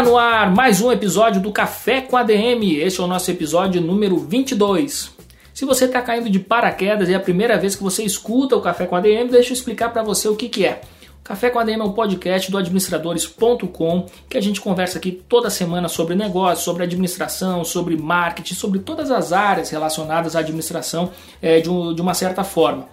[0.00, 2.62] Está no ar mais um episódio do Café com ADM.
[2.80, 5.14] Este é o nosso episódio número 22.
[5.52, 8.62] Se você está caindo de paraquedas e é a primeira vez que você escuta o
[8.62, 10.80] Café com ADM, deixa eu explicar para você o que, que é.
[11.20, 15.50] O Café com ADM é um podcast do administradores.com que a gente conversa aqui toda
[15.50, 21.10] semana sobre negócio, sobre administração, sobre marketing, sobre todas as áreas relacionadas à administração
[21.42, 22.88] é, de, um, de uma certa forma.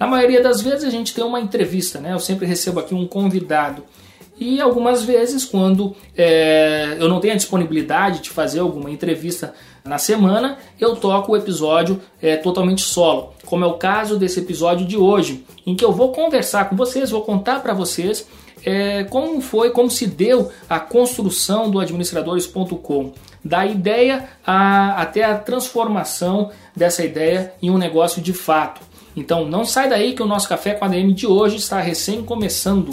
[0.00, 2.14] Na maioria das vezes a gente tem uma entrevista, né?
[2.14, 3.84] Eu sempre recebo aqui um convidado.
[4.40, 9.52] E algumas vezes, quando é, eu não tenho a disponibilidade de fazer alguma entrevista
[9.84, 14.86] na semana, eu toco o episódio é, totalmente solo, como é o caso desse episódio
[14.86, 18.26] de hoje, em que eu vou conversar com vocês, vou contar para vocês
[18.64, 23.12] é, como foi, como se deu a construção do administradores.com,
[23.44, 28.80] da ideia a, até a transformação dessa ideia em um negócio de fato.
[29.16, 32.22] Então não sai daí que o nosso café com a ADM de hoje está recém
[32.22, 32.90] começando.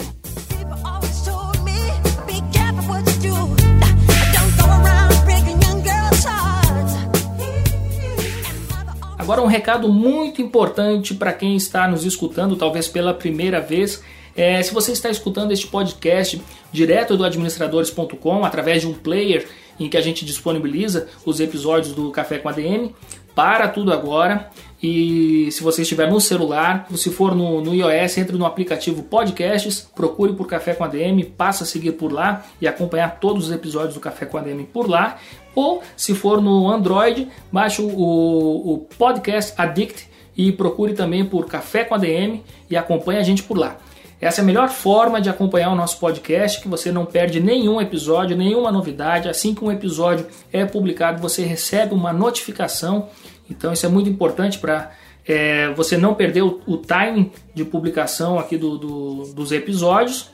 [9.26, 14.00] Agora, um recado muito importante para quem está nos escutando, talvez pela primeira vez.
[14.36, 19.48] É, se você está escutando este podcast direto do administradores.com, através de um player
[19.80, 22.90] em que a gente disponibiliza os episódios do Café com ADM,
[23.34, 24.48] para tudo agora.
[24.82, 29.80] E se você estiver no celular, se for no, no iOS, entre no aplicativo Podcasts,
[29.94, 33.94] procure por Café com ADM, passa a seguir por lá e acompanhar todos os episódios
[33.94, 35.16] do Café com ADM por lá.
[35.54, 41.84] Ou se for no Android, baixe o, o Podcast Addict e procure também por Café
[41.84, 43.78] com ADM e acompanhe a gente por lá.
[44.20, 47.80] Essa é a melhor forma de acompanhar o nosso podcast, que você não perde nenhum
[47.80, 49.28] episódio, nenhuma novidade.
[49.28, 53.08] Assim que um episódio é publicado, você recebe uma notificação.
[53.50, 54.90] Então isso é muito importante para
[55.26, 60.30] é, você não perder o, o timing de publicação aqui do, do, dos episódios.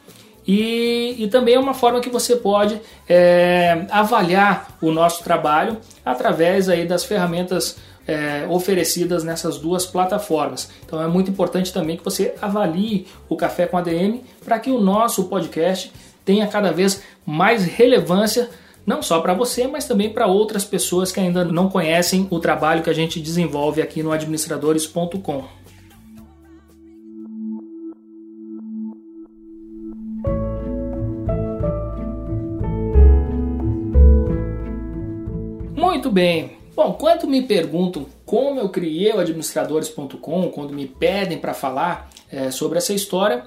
[0.46, 6.68] E, e, também é uma forma que você pode é, avaliar o nosso trabalho através
[6.68, 10.68] aí das ferramentas é, oferecidas nessas duas plataformas.
[10.84, 14.80] Então é muito importante também que você avalie o Café com ADM para que o
[14.80, 15.92] nosso podcast
[16.24, 18.50] tenha cada vez mais relevância
[18.86, 22.82] não só para você, mas também para outras pessoas que ainda não conhecem o trabalho
[22.82, 25.44] que a gente desenvolve aqui no administradores.com.
[35.74, 41.52] Muito bem, Bom, quando me perguntam como eu criei o administradores.com, quando me pedem para
[41.52, 43.44] falar é, sobre essa história,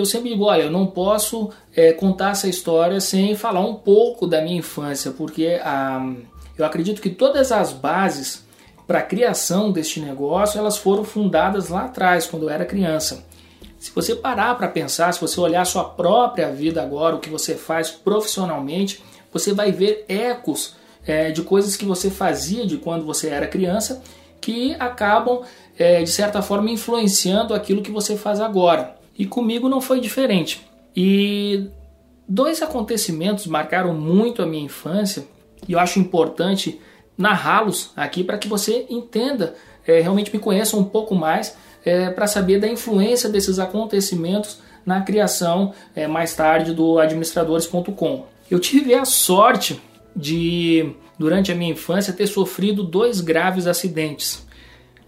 [0.00, 4.26] eu sempre digo: olha, eu não posso é, contar essa história sem falar um pouco
[4.26, 6.14] da minha infância, porque ah,
[6.56, 8.46] eu acredito que todas as bases
[8.86, 13.24] para a criação deste negócio elas foram fundadas lá atrás, quando eu era criança.
[13.78, 17.30] Se você parar para pensar, se você olhar a sua própria vida agora, o que
[17.30, 20.74] você faz profissionalmente, você vai ver ecos
[21.06, 24.02] é, de coisas que você fazia de quando você era criança
[24.40, 25.42] que acabam,
[25.78, 28.97] é, de certa forma, influenciando aquilo que você faz agora.
[29.18, 30.64] E comigo não foi diferente.
[30.94, 31.68] E
[32.28, 35.26] dois acontecimentos marcaram muito a minha infância
[35.66, 36.80] e eu acho importante
[37.16, 39.54] narrá-los aqui para que você entenda,
[39.86, 45.00] é, realmente me conheça um pouco mais, é, para saber da influência desses acontecimentos na
[45.00, 48.26] criação é, mais tarde do administradores.com.
[48.50, 49.80] Eu tive a sorte
[50.14, 54.46] de, durante a minha infância, ter sofrido dois graves acidentes.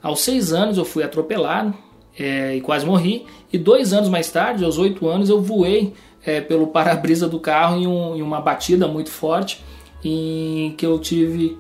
[0.02, 1.74] Aos seis anos eu fui atropelado
[2.18, 5.94] é, e quase morri, e dois anos mais tarde, aos oito anos, eu voei
[6.24, 9.62] é, pelo para-brisa do carro em, um, em, uma batida muito forte,
[10.04, 11.58] em que eu tive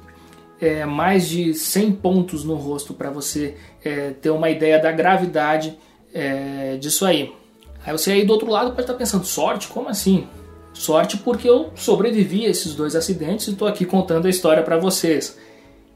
[0.60, 5.78] é, mais de 100 pontos no rosto, para você é, ter uma ideia da gravidade
[6.12, 7.32] é, disso aí.
[7.84, 9.68] Aí você aí do outro lado pode estar pensando, sorte?
[9.68, 10.26] Como assim?
[10.72, 14.78] Sorte porque eu sobrevivi a esses dois acidentes e estou aqui contando a história para
[14.78, 15.38] vocês.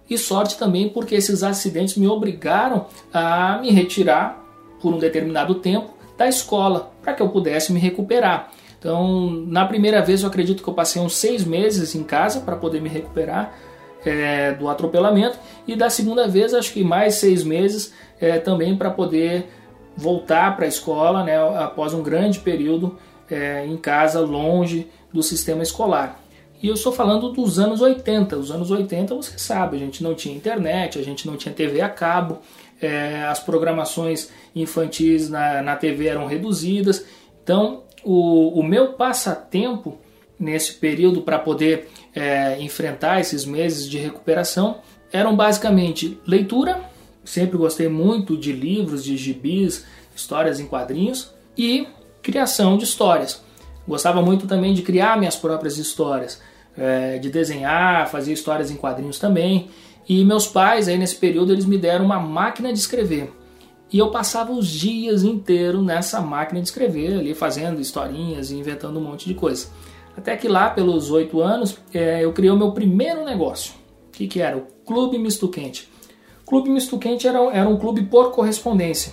[0.09, 4.44] E sorte também porque esses acidentes me obrigaram a me retirar
[4.85, 8.51] por um determinado tempo da escola para que eu pudesse me recuperar.
[8.79, 12.55] Então, na primeira vez, eu acredito que eu passei uns seis meses em casa para
[12.55, 13.55] poder me recuperar
[14.05, 18.91] é, do atropelamento, e da segunda vez, acho que mais seis meses é, também para
[18.91, 19.49] poder
[19.97, 22.99] voltar para a escola né, após um grande período
[23.31, 26.21] é, em casa, longe do sistema escolar.
[26.63, 28.37] E eu estou falando dos anos 80.
[28.37, 31.81] Os anos 80, você sabe, a gente não tinha internet, a gente não tinha TV
[31.81, 32.39] a cabo,
[32.85, 37.05] é, as programações infantis na, na TV eram reduzidas.
[37.43, 39.99] Então, o, o meu passatempo
[40.39, 44.79] nesse período para poder é, enfrentar esses meses de recuperação
[45.13, 46.81] eram basicamente leitura,
[47.25, 51.87] sempre gostei muito de livros, de gibis, histórias em quadrinhos e
[52.21, 53.43] criação de histórias.
[53.87, 56.41] Gostava muito também de criar minhas próprias histórias,
[56.77, 59.69] é, de desenhar, fazer histórias em quadrinhos também.
[60.09, 63.33] E meus pais, aí nesse período, eles me deram uma máquina de escrever.
[63.93, 68.99] E eu passava os dias inteiros nessa máquina de escrever, ali fazendo historinhas e inventando
[68.99, 69.69] um monte de coisa.
[70.17, 73.73] Até que lá, pelos oito anos, é, eu criei o meu primeiro negócio.
[74.09, 74.57] O que, que era?
[74.57, 75.89] O Clube Misto Quente.
[76.47, 79.13] Clube Misto Quente era, era um clube por correspondência.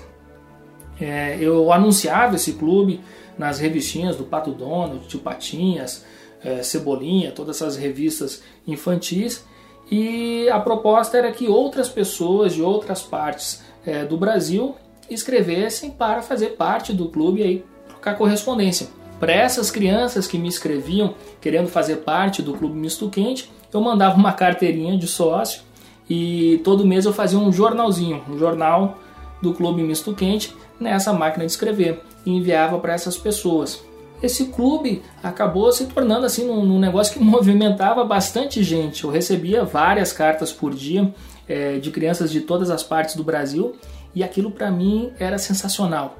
[0.99, 3.01] É, eu anunciava esse clube
[3.37, 6.05] nas revistinhas do Pato Dono, Tio Patinhas,
[6.43, 9.43] é, Cebolinha, todas essas revistas infantis.
[9.91, 14.75] E a proposta era que outras pessoas de outras partes é, do Brasil
[15.09, 18.87] escrevessem para fazer parte do clube e aí trocar correspondência.
[19.19, 24.15] Para essas crianças que me escreviam querendo fazer parte do Clube Misto Quente, eu mandava
[24.15, 25.61] uma carteirinha de sócio
[26.09, 28.97] e todo mês eu fazia um jornalzinho, um jornal
[29.41, 33.83] do Clube Misto Quente nessa máquina de escrever e enviava para essas pessoas.
[34.21, 39.03] Esse clube acabou se tornando assim um, um, negócio que movimentava bastante gente.
[39.03, 41.13] Eu recebia várias cartas por dia
[41.47, 43.75] é, de crianças de todas as partes do Brasil
[44.13, 46.17] e aquilo para mim era sensacional.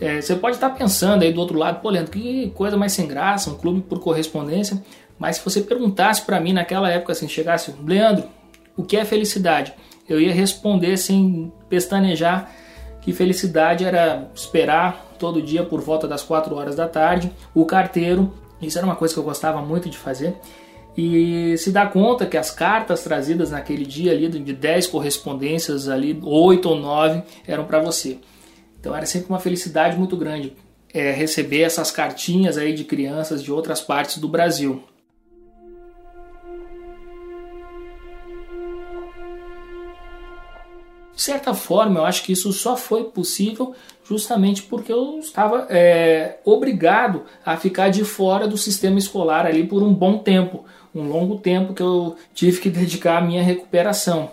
[0.00, 3.06] É, você pode estar pensando aí do outro lado, pô, Leandro, que coisa mais sem
[3.06, 4.82] graça, um clube por correspondência.
[5.18, 8.24] Mas se você perguntasse para mim naquela época, assim, chegasse, Leandro,
[8.76, 9.72] o que é felicidade?
[10.08, 12.50] Eu ia responder sem pestanejar
[13.00, 18.32] que felicidade era esperar todo dia por volta das 4 horas da tarde o carteiro.
[18.60, 20.36] Isso era uma coisa que eu gostava muito de fazer.
[20.96, 26.18] E se dá conta que as cartas trazidas naquele dia ali, de 10 correspondências ali,
[26.20, 28.18] 8 ou 9 eram para você.
[28.80, 30.56] Então era sempre uma felicidade muito grande
[30.92, 34.82] é, receber essas cartinhas aí de crianças de outras partes do Brasil.
[41.14, 43.74] De certa forma, eu acho que isso só foi possível
[44.08, 49.82] justamente porque eu estava é, obrigado a ficar de fora do sistema escolar ali por
[49.82, 50.64] um bom tempo,
[50.94, 54.30] um longo tempo que eu tive que dedicar à minha recuperação.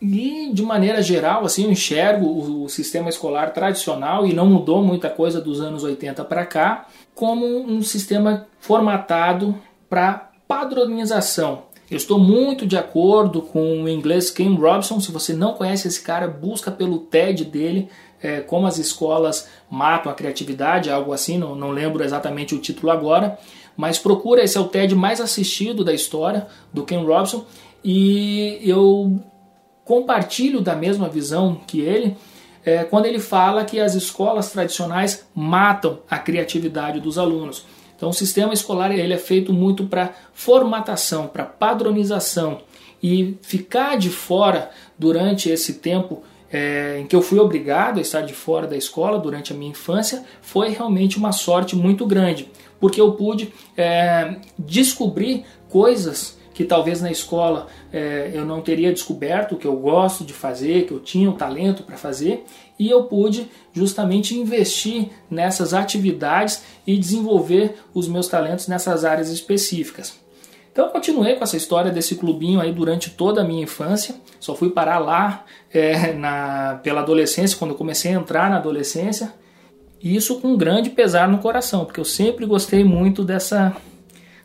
[0.00, 5.10] E de maneira geral, assim, eu enxergo o sistema escolar tradicional e não mudou muita
[5.10, 9.56] coisa dos anos 80 para cá, como um sistema formatado
[9.88, 11.64] para padronização.
[11.90, 15.00] Eu estou muito de acordo com o inglês Ken Robson.
[15.00, 17.88] Se você não conhece esse cara, busca pelo TED dele,
[18.22, 22.90] é, como as escolas matam a criatividade, algo assim, não, não lembro exatamente o título
[22.90, 23.38] agora,
[23.76, 27.44] mas procura, esse é o TED mais assistido da história do Ken Robson
[27.84, 29.20] e eu
[29.84, 32.16] compartilho da mesma visão que ele
[32.64, 37.64] é, quando ele fala que as escolas tradicionais matam a criatividade dos alunos.
[37.96, 42.60] Então, o sistema escolar ele é feito muito para formatação, para padronização
[43.00, 46.24] e ficar de fora durante esse tempo
[46.56, 49.70] é, em que eu fui obrigado a estar de fora da escola durante a minha
[49.70, 52.50] infância foi realmente uma sorte muito grande,
[52.80, 59.56] porque eu pude é, descobrir coisas que talvez na escola é, eu não teria descoberto,
[59.56, 62.44] que eu gosto de fazer, que eu tinha o talento para fazer,
[62.78, 70.18] e eu pude justamente investir nessas atividades e desenvolver os meus talentos nessas áreas específicas.
[70.76, 74.14] Então eu continuei com essa história desse clubinho aí durante toda a minha infância.
[74.38, 79.32] Só fui parar lá é, na, pela adolescência, quando eu comecei a entrar na adolescência.
[80.02, 83.74] E isso com um grande pesar no coração, porque eu sempre gostei muito dessa,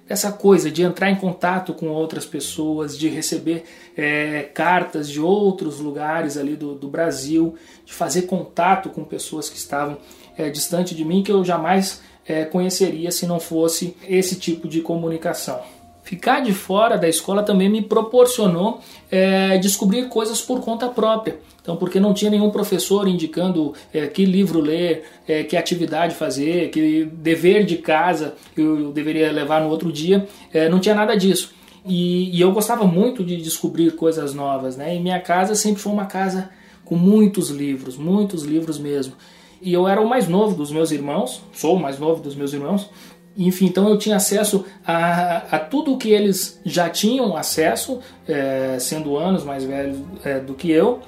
[0.08, 3.66] essa coisa de entrar em contato com outras pessoas, de receber
[3.98, 9.58] é, cartas de outros lugares ali do, do, Brasil, de fazer contato com pessoas que
[9.58, 9.98] estavam
[10.38, 14.80] é, distante de mim que eu jamais é, conheceria se não fosse esse tipo de
[14.80, 15.60] comunicação.
[16.04, 21.40] Ficar de fora da escola também me proporcionou é, descobrir coisas por conta própria.
[21.62, 26.70] Então, porque não tinha nenhum professor indicando é, que livro ler, é, que atividade fazer,
[26.72, 31.54] que dever de casa eu deveria levar no outro dia, é, não tinha nada disso.
[31.86, 34.96] E, e, eu gostava muito de descobrir coisas novas, né?
[34.96, 36.50] E minha casa sempre foi uma casa
[36.86, 39.14] com muitos livros, muitos livros mesmo.
[39.62, 42.52] E eu era o mais novo dos meus irmãos, sou o mais novo dos meus
[42.52, 42.90] irmãos,
[43.38, 49.18] enfim, então eu tinha acesso a, a tudo que eles já tinham acesso, é, sendo
[49.18, 51.00] anos mais velhos é, do que eu.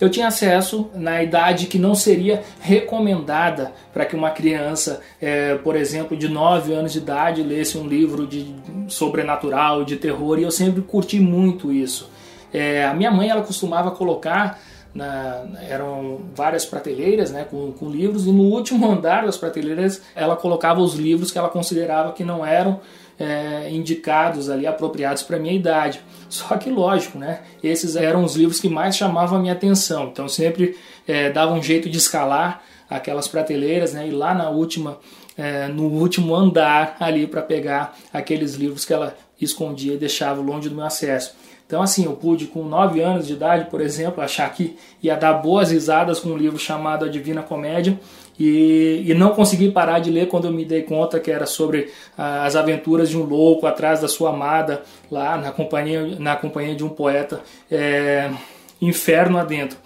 [0.00, 5.76] eu tinha acesso na idade que não seria recomendada para que uma criança, é, por
[5.76, 8.54] exemplo, de 9 anos de idade, lesse um livro de
[8.88, 12.10] sobrenatural, de terror, e eu sempre curti muito isso.
[12.52, 14.60] É, a minha mãe ela costumava colocar
[14.94, 20.36] na, eram várias prateleiras né, com, com, livros, e no último andar das prateleiras ela
[20.36, 22.80] colocava os livros que ela considerava que não eram
[23.18, 26.00] é, indicados ali, apropriados para minha idade.
[26.28, 30.28] Só que lógico, né, esses eram os livros que mais chamavam a minha atenção, então
[30.28, 34.98] sempre é, dava um jeito de escalar aquelas prateleiras né, e lá na última,
[35.36, 40.68] é, no último andar ali para pegar aqueles livros que ela escondia e deixava longe
[40.68, 41.34] do meu acesso.
[41.72, 45.32] Então, assim, eu pude, com 9 anos de idade, por exemplo, achar que ia dar
[45.32, 47.98] boas risadas com um livro chamado A Divina Comédia
[48.38, 51.90] e, e não consegui parar de ler quando eu me dei conta que era sobre
[52.18, 56.74] ah, as aventuras de um louco atrás da sua amada, lá na companhia, na companhia
[56.74, 58.30] de um poeta, é,
[58.78, 59.78] inferno adentro.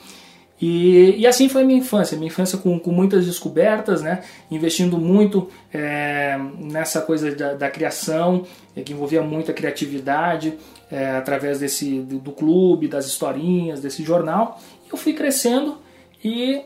[0.61, 4.23] E, e, assim foi minha infância, minha infância com, com muitas descobertas, né?
[4.51, 10.55] investindo muito é, nessa coisa da, da criação, é, que envolvia muita criatividade,
[10.91, 14.59] é, através desse do, do, clube, das historinhas, desse jornal.
[14.91, 15.77] Eu fui crescendo
[16.25, 16.63] e,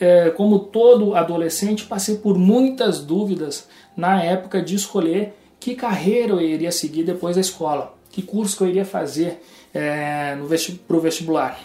[0.00, 6.40] é, como todo adolescente, passei por muitas dúvidas na época de escolher que carreira eu
[6.40, 9.40] iria seguir depois da escola, que curso que eu iria fazer
[9.72, 10.36] é,
[10.88, 11.60] para o vestibular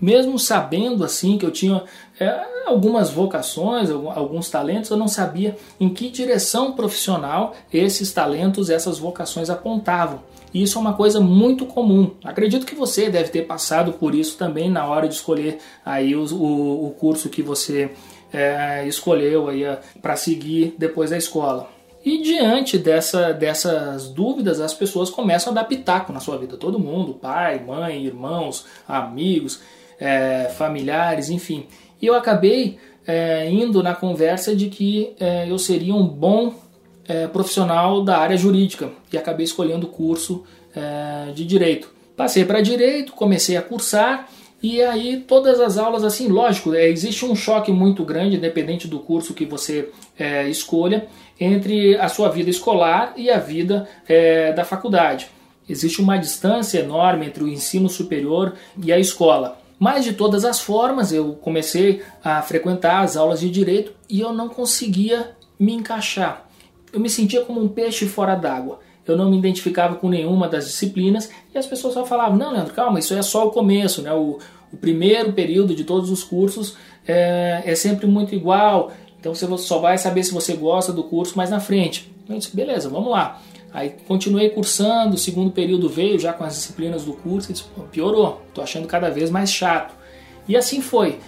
[0.00, 1.82] mesmo sabendo assim que eu tinha
[2.18, 8.98] é, algumas vocações, alguns talentos, eu não sabia em que direção profissional esses talentos, essas
[8.98, 10.22] vocações apontavam.
[10.52, 12.12] E isso é uma coisa muito comum.
[12.22, 16.24] Acredito que você deve ter passado por isso também na hora de escolher aí o,
[16.34, 17.90] o, o curso que você
[18.32, 19.64] é, escolheu aí
[20.00, 21.68] para seguir depois da escola.
[22.04, 26.56] E diante dessa, dessas dúvidas, as pessoas começam a pitaco na sua vida.
[26.56, 29.60] Todo mundo, pai, mãe, irmãos, amigos
[29.98, 31.66] é, familiares, enfim.
[32.00, 36.54] E eu acabei é, indo na conversa de que é, eu seria um bom
[37.06, 41.92] é, profissional da área jurídica e acabei escolhendo o curso é, de direito.
[42.16, 44.28] Passei para direito, comecei a cursar
[44.62, 48.98] e aí todas as aulas assim, lógico, é, existe um choque muito grande, independente do
[48.98, 49.90] curso que você
[50.48, 51.08] escolha,
[51.38, 53.88] entre a sua vida escolar e a vida
[54.54, 55.26] da faculdade.
[55.68, 59.58] Existe uma distância enorme entre o ensino superior e a escola.
[59.84, 64.32] Mas de todas as formas, eu comecei a frequentar as aulas de direito e eu
[64.32, 66.48] não conseguia me encaixar.
[66.90, 68.78] Eu me sentia como um peixe fora d'água.
[69.06, 72.72] Eu não me identificava com nenhuma das disciplinas e as pessoas só falavam: Não, Leandro,
[72.72, 74.10] calma, isso é só o começo, né?
[74.14, 74.38] O,
[74.72, 78.90] o primeiro período de todos os cursos é, é sempre muito igual.
[79.20, 82.10] Então você só vai saber se você gosta do curso mais na frente.
[82.26, 83.38] Eu disse: Beleza, vamos lá.
[83.74, 87.64] Aí continuei cursando, o segundo período veio já com as disciplinas do curso e disse,
[87.90, 89.92] piorou, estou achando cada vez mais chato.
[90.46, 91.18] E assim foi.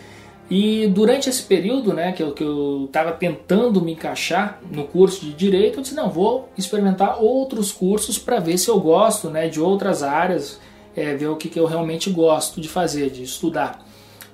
[0.48, 2.44] E durante esse período, né, que eu que
[2.84, 8.16] estava tentando me encaixar no curso de direito, eu disse não, vou experimentar outros cursos
[8.16, 10.60] para ver se eu gosto, né, de outras áreas,
[10.94, 13.84] é, ver o que, que eu realmente gosto de fazer, de estudar.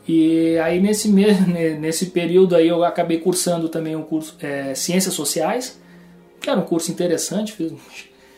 [0.06, 1.08] E aí nesse
[1.80, 5.80] nesse período aí eu acabei cursando também o curso é, Ciências Sociais
[6.42, 7.72] que era um curso interessante, fiz,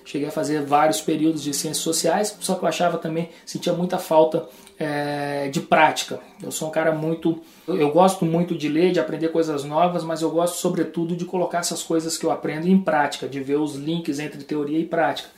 [0.04, 3.98] cheguei a fazer vários períodos de ciências sociais, só que eu achava também, sentia muita
[3.98, 4.46] falta
[4.78, 6.20] é, de prática.
[6.42, 7.40] Eu sou um cara muito.
[7.66, 11.58] Eu gosto muito de ler, de aprender coisas novas, mas eu gosto, sobretudo, de colocar
[11.58, 15.28] essas coisas que eu aprendo em prática, de ver os links entre teoria e prática.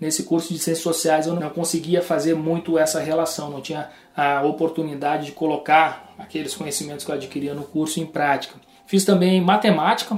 [0.00, 4.42] Nesse curso de ciências sociais eu não conseguia fazer muito essa relação, não tinha a
[4.42, 8.54] oportunidade de colocar aqueles conhecimentos que eu adquiria no curso em prática.
[8.86, 10.16] Fiz também matemática,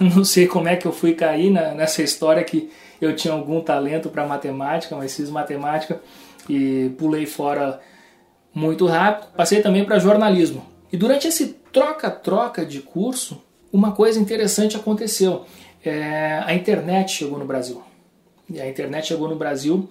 [0.16, 3.60] não sei como é que eu fui cair na, nessa história que eu tinha algum
[3.60, 6.00] talento para matemática, mas fiz matemática
[6.48, 7.80] e pulei fora
[8.54, 9.30] muito rápido.
[9.36, 10.64] Passei também para jornalismo.
[10.92, 13.42] E durante esse troca-troca de curso,
[13.72, 15.44] uma coisa interessante aconteceu.
[15.84, 17.82] É, a internet chegou no Brasil.
[18.48, 19.88] E a internet chegou no Brasil,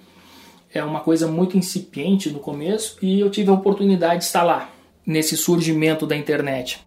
[0.73, 4.69] é uma coisa muito incipiente no começo, e eu tive a oportunidade de estar lá,
[5.05, 6.85] nesse surgimento da internet.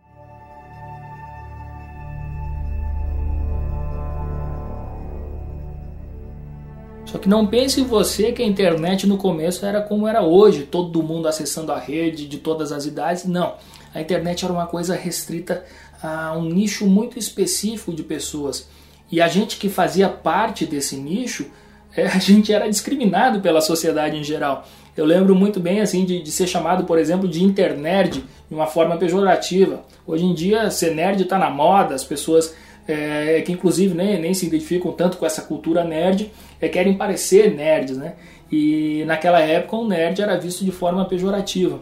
[7.22, 11.28] Que não pense você que a internet no começo era como era hoje, todo mundo
[11.28, 13.24] acessando a rede de todas as idades.
[13.24, 13.54] Não.
[13.94, 15.64] A internet era uma coisa restrita
[16.02, 18.68] a um nicho muito específico de pessoas.
[19.10, 21.46] E a gente que fazia parte desse nicho,
[21.96, 24.66] é, a gente era discriminado pela sociedade em geral.
[24.96, 28.66] Eu lembro muito bem assim de, de ser chamado, por exemplo, de internerd de uma
[28.66, 29.84] forma pejorativa.
[30.06, 32.54] Hoje em dia, ser nerd está na moda, as pessoas
[32.86, 36.30] é, que inclusive nem, nem se identificam tanto com essa cultura nerd,
[36.68, 38.14] querem parecer nerds, né?
[38.50, 41.80] E naquela época um nerd era visto de forma pejorativa.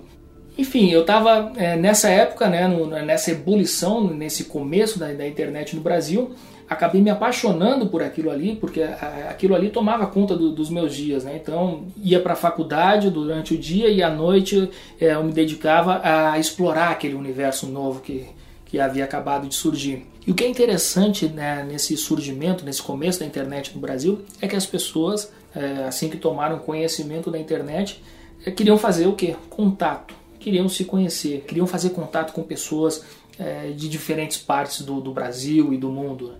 [0.56, 5.74] Enfim, eu estava é, nessa época, né, no, nessa ebulição, nesse começo da, da internet
[5.74, 6.32] no Brasil,
[6.68, 8.80] acabei me apaixonando por aquilo ali, porque
[9.28, 11.40] aquilo ali tomava conta do, dos meus dias, né?
[11.42, 14.70] Então ia para a faculdade durante o dia e à noite
[15.00, 18.26] é, eu me dedicava a explorar aquele universo novo que,
[18.66, 20.06] que havia acabado de surgir.
[20.26, 24.46] E o que é interessante né, nesse surgimento, nesse começo da internet no Brasil, é
[24.46, 28.02] que as pessoas, é, assim que tomaram conhecimento da internet,
[28.44, 29.34] é, queriam fazer o que?
[29.48, 30.14] Contato.
[30.38, 33.04] Queriam se conhecer, queriam fazer contato com pessoas
[33.38, 36.34] é, de diferentes partes do, do, Brasil e do mundo.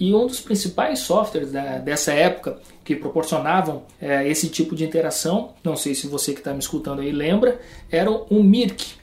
[0.00, 5.54] E um dos principais softwares da, dessa época que proporcionavam é, esse tipo de interação,
[5.62, 8.94] não sei se você que está me escutando aí lembra, era o Mirk.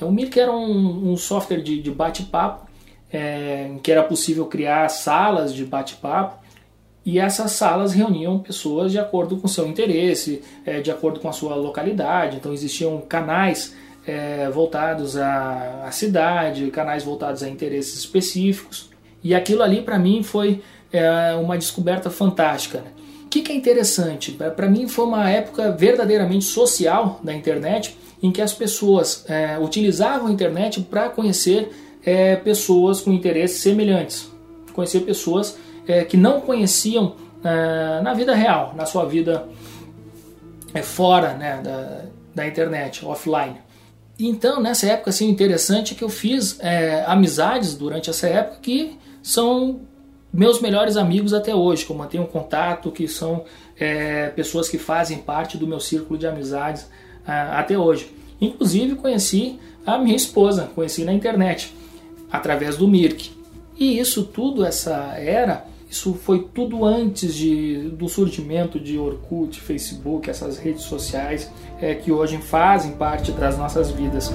[0.00, 2.65] O Mirk era um, um software de, de bate-papo
[3.16, 6.36] é, em que era possível criar salas de bate-papo
[7.04, 11.32] e essas salas reuniam pessoas de acordo com seu interesse, é, de acordo com a
[11.32, 12.36] sua localidade.
[12.36, 13.74] Então existiam canais
[14.06, 18.90] é, voltados à, à, cidade, canais voltados a interesses específicos.
[19.24, 20.60] E aquilo ali para mim foi
[20.92, 22.78] é, uma descoberta fantástica.
[22.78, 22.90] Né?
[23.24, 24.32] O que, que, é interessante?
[24.32, 30.26] Para mim foi uma época verdadeiramente social da internet, em que as pessoas é, utilizavam
[30.26, 31.70] a internet para conhecer
[32.06, 34.30] é, pessoas com interesses semelhantes,
[34.72, 39.48] conhecer pessoas é, que não conheciam é, na vida real, na sua vida
[40.82, 43.56] fora né, da, da internet, offline.
[44.18, 48.98] Então, nessa época, assim, interessante é que eu fiz é, amizades durante essa época que
[49.22, 49.80] são
[50.32, 53.44] meus melhores amigos até hoje, que eu mantenho contato, que são
[53.78, 56.88] é, pessoas que fazem parte do meu círculo de amizades
[57.26, 58.10] é, até hoje.
[58.40, 61.74] Inclusive, conheci a minha esposa, conheci na internet,
[62.36, 63.30] através do Mirk.
[63.78, 70.28] E isso tudo, essa era, isso foi tudo antes de, do surgimento de Orkut, Facebook,
[70.28, 71.50] essas redes sociais
[71.80, 74.32] é, que hoje fazem parte das nossas vidas.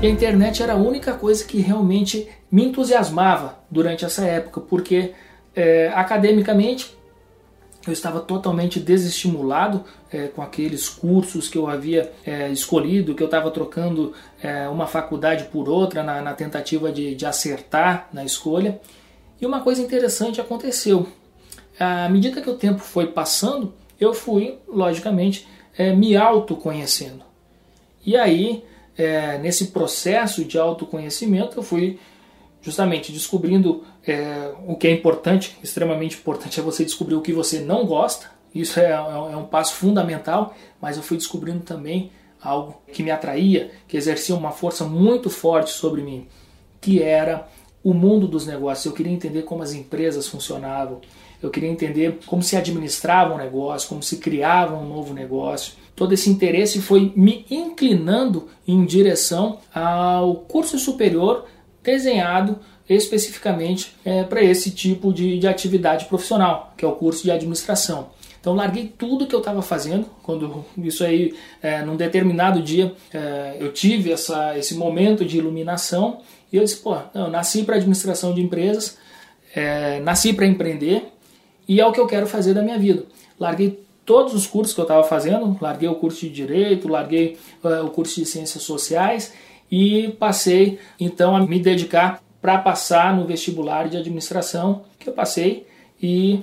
[0.00, 5.12] E a internet era a única coisa que realmente me entusiasmava durante essa época, porque
[5.56, 6.94] é, academicamente
[7.86, 13.26] eu estava totalmente desestimulado é, com aqueles cursos que eu havia é, escolhido, que eu
[13.26, 18.80] estava trocando é, uma faculdade por outra na, na tentativa de, de, acertar na escolha.
[19.40, 21.06] E uma coisa interessante aconteceu.
[21.78, 27.22] À medida que o tempo foi passando, eu fui, logicamente, é, me autoconhecendo.
[28.06, 28.64] E aí,
[28.96, 31.98] é, nesse processo de autoconhecimento, eu fui
[32.64, 37.60] justamente descobrindo é, o que é importante, extremamente importante, é você descobrir o que você
[37.60, 38.30] não gosta.
[38.54, 43.10] Isso é, é, é um passo fundamental, mas eu fui descobrindo também algo que me
[43.10, 46.26] atraía, que exercia uma força muito forte sobre mim,
[46.80, 47.46] que era
[47.82, 48.86] o mundo dos negócios.
[48.86, 51.02] Eu queria entender como as empresas funcionavam,
[51.42, 55.74] eu queria entender como se administrava um negócio, como se criava um novo negócio.
[55.94, 61.44] Todo esse interesse foi me inclinando em direção ao curso superior
[61.84, 67.30] desenhado especificamente é, para esse tipo de, de atividade profissional, que é o curso de
[67.30, 68.10] administração.
[68.40, 73.56] Então larguei tudo que eu estava fazendo, quando isso aí, é, num determinado dia, é,
[73.58, 76.20] eu tive essa, esse momento de iluminação
[76.52, 78.98] e eu disse, pô, eu nasci para administração de empresas,
[79.54, 81.06] é, nasci para empreender
[81.66, 83.04] e é o que eu quero fazer da minha vida.
[83.40, 87.80] Larguei todos os cursos que eu estava fazendo, larguei o curso de Direito, larguei é,
[87.80, 89.32] o curso de Ciências Sociais
[89.70, 95.66] e passei então a me dedicar para passar no vestibular de administração que eu passei
[96.02, 96.42] e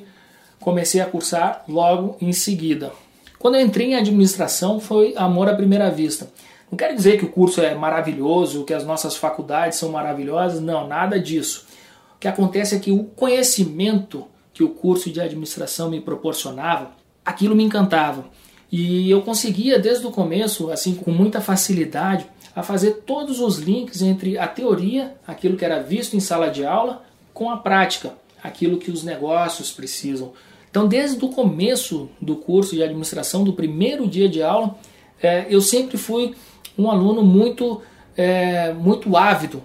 [0.59, 2.91] comecei a cursar logo em seguida.
[3.37, 6.31] Quando eu entrei em administração foi amor à primeira vista.
[6.69, 10.87] Não quero dizer que o curso é maravilhoso, que as nossas faculdades são maravilhosas, não,
[10.87, 11.67] nada disso.
[12.15, 16.91] O que acontece é que o conhecimento que o curso de administração me proporcionava,
[17.25, 18.25] aquilo me encantava.
[18.71, 24.01] E eu conseguia desde o começo, assim, com muita facilidade, a fazer todos os links
[24.01, 28.77] entre a teoria, aquilo que era visto em sala de aula, com a prática, aquilo
[28.77, 30.33] que os negócios precisam.
[30.69, 34.75] Então, desde o começo do curso de administração, do primeiro dia de aula,
[35.21, 36.33] é, eu sempre fui
[36.77, 37.81] um aluno muito,
[38.15, 39.61] é, muito ávido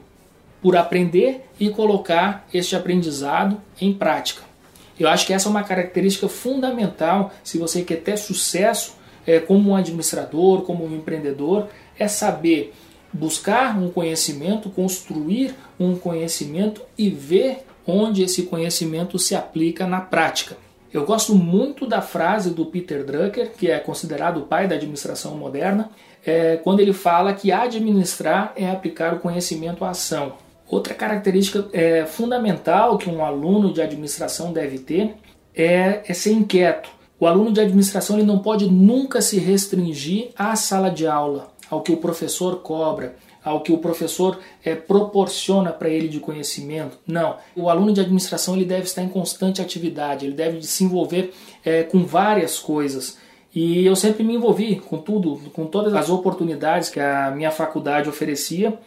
[0.60, 4.42] por aprender e colocar este aprendizado em prática.
[4.98, 8.94] Eu acho que essa é uma característica fundamental se você quer ter sucesso
[9.26, 12.72] é, como um administrador, como um empreendedor, é saber
[13.12, 20.56] buscar um conhecimento, construir um conhecimento e ver onde esse conhecimento se aplica na prática.
[20.92, 25.36] Eu gosto muito da frase do Peter Drucker, que é considerado o pai da administração
[25.36, 25.90] moderna,
[26.24, 30.34] é, quando ele fala que administrar é aplicar o conhecimento à ação.
[30.68, 35.14] Outra característica é, fundamental que um aluno de administração deve ter
[35.54, 36.90] é, é ser inquieto.
[37.20, 41.82] O aluno de administração ele não pode nunca se restringir à sala de aula, ao
[41.82, 46.98] que o professor cobra, ao que o professor é, proporciona para ele de conhecimento.
[47.06, 47.36] Não.
[47.54, 51.32] O aluno de administração ele deve estar em constante atividade, ele deve se envolver
[51.64, 53.18] é, com várias coisas.
[53.54, 58.08] E eu sempre me envolvi com tudo, com todas as oportunidades que a minha faculdade
[58.08, 58.78] oferecia.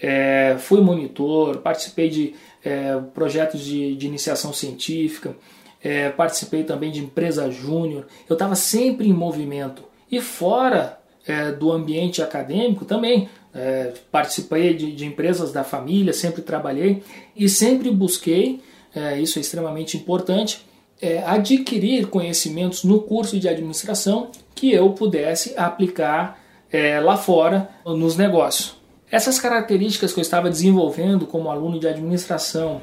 [0.00, 5.36] É, fui monitor, participei de é, projetos de, de, iniciação científica,
[5.82, 8.06] é, participei também de empresa júnior.
[8.28, 9.84] Eu estava sempre em movimento.
[10.10, 16.42] E fora é, do ambiente acadêmico também, é, participei de, de, empresas da família, sempre
[16.42, 17.02] trabalhei
[17.36, 18.60] e sempre busquei,
[18.94, 20.64] é, isso é extremamente importante,
[21.00, 28.16] é, adquirir conhecimentos no curso de administração que eu pudesse aplicar é, lá fora nos
[28.16, 28.76] negócios.
[29.10, 32.80] Essas características que eu estava desenvolvendo como aluno de administração,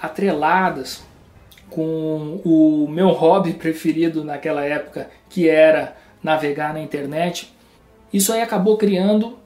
[0.00, 1.02] atreladas
[1.68, 7.52] com o meu hobby preferido naquela época, que era navegar na internet,
[8.12, 9.38] isso aí acabou criando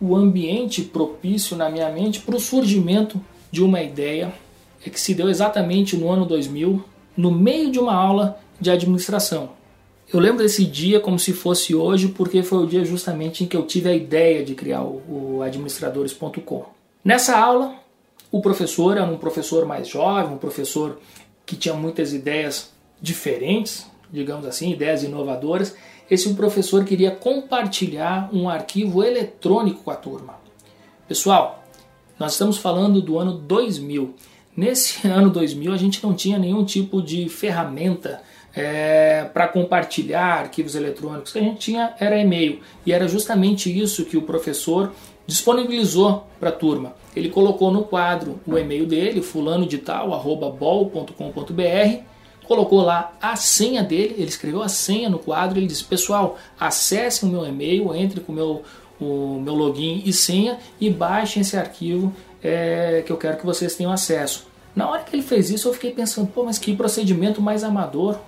[0.00, 4.32] o ambiente propício na minha mente para o surgimento de uma ideia
[4.80, 6.82] que se deu exatamente no ano 2000,
[7.16, 9.50] no meio de uma aula de administração.
[10.12, 13.56] Eu lembro desse dia como se fosse hoje, porque foi o dia justamente em que
[13.56, 16.64] eu tive a ideia de criar o, administradores.com.
[17.04, 17.76] Nessa aula,
[18.30, 20.98] o professor era um professor mais jovem, um professor
[21.46, 25.74] que tinha muitas ideias diferentes, digamos assim, ideias inovadoras.
[26.12, 30.34] Esse professor queria compartilhar um arquivo eletrônico com a turma.
[31.08, 31.64] Pessoal,
[32.18, 34.14] nós estamos falando do ano 2000
[34.54, 38.20] Nesse ano 2000 a gente não tinha nenhum tipo de ferramenta
[38.54, 41.30] é, para compartilhar arquivos eletrônicos.
[41.30, 44.92] O que a gente tinha era e-mail e era justamente isso que o professor
[45.26, 46.94] disponibilizou para a turma.
[47.16, 52.02] Ele colocou no quadro o e-mail dele, fulano de tal, arroba bol.com.br,
[52.46, 57.28] colocou lá a senha dele, ele escreveu a senha no quadro, ele disse, pessoal, acessem
[57.28, 58.62] o meu e-mail, entre com o meu,
[59.00, 63.74] o meu login e senha e baixem esse arquivo é, que eu quero que vocês
[63.74, 64.46] tenham acesso.
[64.74, 68.18] Na hora que ele fez isso, eu fiquei pensando, pô, mas que procedimento mais amador.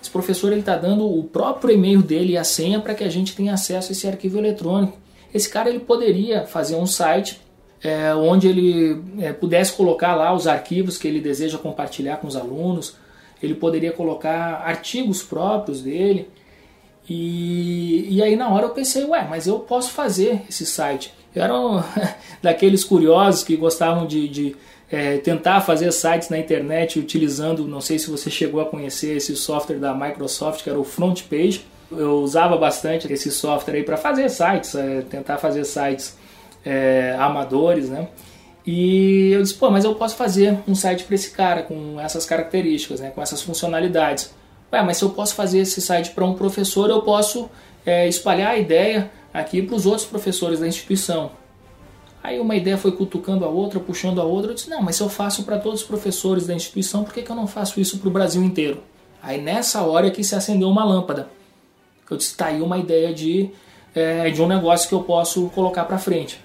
[0.00, 3.08] Esse professor ele está dando o próprio e-mail dele e a senha para que a
[3.08, 4.98] gente tenha acesso a esse arquivo eletrônico.
[5.32, 7.40] Esse cara ele poderia fazer um site
[7.82, 12.36] é, onde ele é, pudesse colocar lá os arquivos que ele deseja compartilhar com os
[12.36, 12.96] alunos.
[13.44, 16.28] Ele poderia colocar artigos próprios dele.
[17.08, 21.12] E, e aí na hora eu pensei, ué, mas eu posso fazer esse site.
[21.34, 21.82] Eu era um,
[22.42, 24.56] daqueles curiosos que gostavam de, de
[24.90, 29.34] é, tentar fazer sites na internet utilizando, não sei se você chegou a conhecer esse
[29.36, 31.66] software da Microsoft, que era o FrontPage.
[31.90, 36.16] Eu usava bastante esse software aí para fazer sites, é, tentar fazer sites
[36.64, 38.08] é, amadores, né?
[38.66, 42.24] E eu disse, pô, mas eu posso fazer um site para esse cara com essas
[42.24, 44.32] características, né, com essas funcionalidades.
[44.72, 47.50] Ué, mas se eu posso fazer esse site para um professor, eu posso
[47.84, 51.30] é, espalhar a ideia aqui para os outros professores da instituição.
[52.22, 54.52] Aí uma ideia foi cutucando a outra, puxando a outra.
[54.52, 57.20] Eu disse: não, mas se eu faço para todos os professores da instituição, por que,
[57.20, 58.82] que eu não faço isso para o Brasil inteiro?
[59.22, 61.28] Aí nessa hora que se acendeu uma lâmpada.
[62.10, 63.50] Eu disse: tá aí uma ideia de,
[63.94, 66.40] é, de um negócio que eu posso colocar para frente.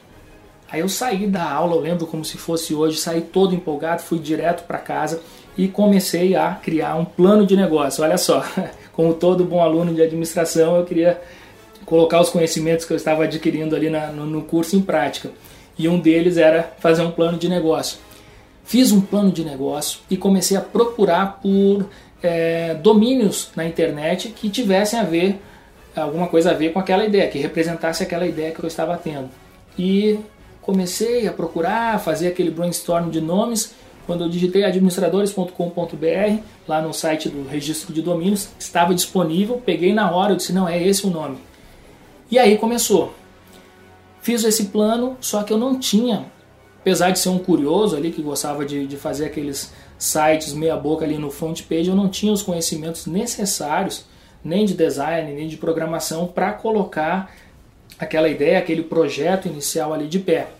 [0.71, 4.19] Aí eu saí da aula, eu lembro como se fosse hoje, saí todo empolgado, fui
[4.19, 5.21] direto para casa
[5.57, 8.03] e comecei a criar um plano de negócio.
[8.03, 8.43] Olha só,
[8.93, 11.19] como todo bom aluno de administração, eu queria
[11.85, 15.31] colocar os conhecimentos que eu estava adquirindo ali na, no, no curso em prática.
[15.77, 17.97] E um deles era fazer um plano de negócio.
[18.63, 21.89] Fiz um plano de negócio e comecei a procurar por
[22.21, 25.41] é, domínios na internet que tivessem a ver,
[25.95, 29.29] alguma coisa a ver com aquela ideia, que representasse aquela ideia que eu estava tendo.
[29.77, 30.19] E
[30.69, 33.73] comecei a procurar, fazer aquele brainstorm de nomes.
[34.05, 40.11] Quando eu digitei administradores.com.br, lá no site do registro de domínios, estava disponível, peguei na
[40.11, 41.39] hora, eu disse, não, é esse o nome.
[42.29, 43.13] E aí começou.
[44.21, 46.25] Fiz esse plano, só que eu não tinha,
[46.81, 51.03] apesar de ser um curioso ali que gostava de, de fazer aqueles sites meia boca
[51.03, 54.05] ali no front page, eu não tinha os conhecimentos necessários,
[54.43, 57.31] nem de design, nem de programação, para colocar
[57.97, 60.58] aquela ideia, aquele projeto inicial ali de pé.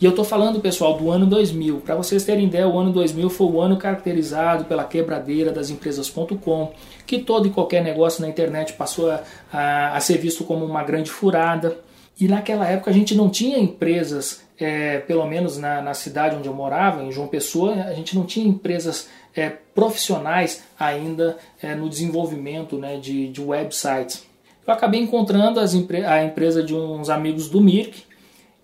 [0.00, 1.82] E eu estou falando, pessoal, do ano 2000.
[1.82, 6.72] Para vocês terem ideia, o ano 2000 foi o ano caracterizado pela quebradeira das empresas.com,
[7.06, 10.82] que todo e qualquer negócio na internet passou a, a, a, ser visto como uma
[10.82, 11.76] grande furada.
[12.18, 16.48] E naquela época a gente não tinha empresas, é, pelo menos na, na, cidade onde
[16.48, 21.90] eu morava, em João Pessoa, a gente não tinha empresas é, profissionais ainda é, no
[21.90, 24.24] desenvolvimento né, de, de websites.
[24.66, 28.09] Eu acabei encontrando as, a empresa de uns amigos do Mirk,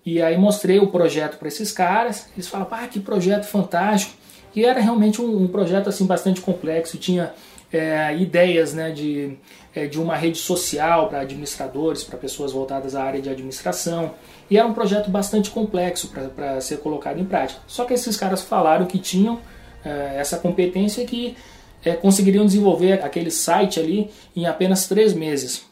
[0.07, 4.13] e aí mostrei o projeto para esses caras, eles falaram, ah, que projeto fantástico.
[4.55, 7.33] E era realmente um, um projeto assim bastante complexo, tinha
[7.73, 9.37] é, ideias né, de,
[9.75, 14.13] é, de uma rede social para administradores, para pessoas voltadas à área de administração.
[14.49, 17.59] E era um projeto bastante complexo para ser colocado em prática.
[17.67, 19.41] Só que esses caras falaram que tinham
[19.83, 21.35] é, essa competência que
[21.83, 25.66] é, conseguiriam desenvolver aquele site ali em apenas três meses.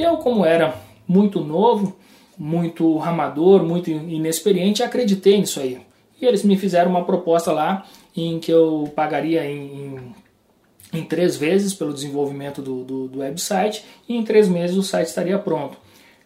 [0.00, 0.74] Eu, como era
[1.06, 1.94] muito novo,
[2.38, 5.78] muito ramador, muito inexperiente, acreditei nisso aí.
[6.18, 7.84] E eles me fizeram uma proposta lá
[8.16, 13.84] em que eu pagaria em, em, em três vezes pelo desenvolvimento do, do, do, website
[14.08, 15.76] e em três meses o site estaria pronto.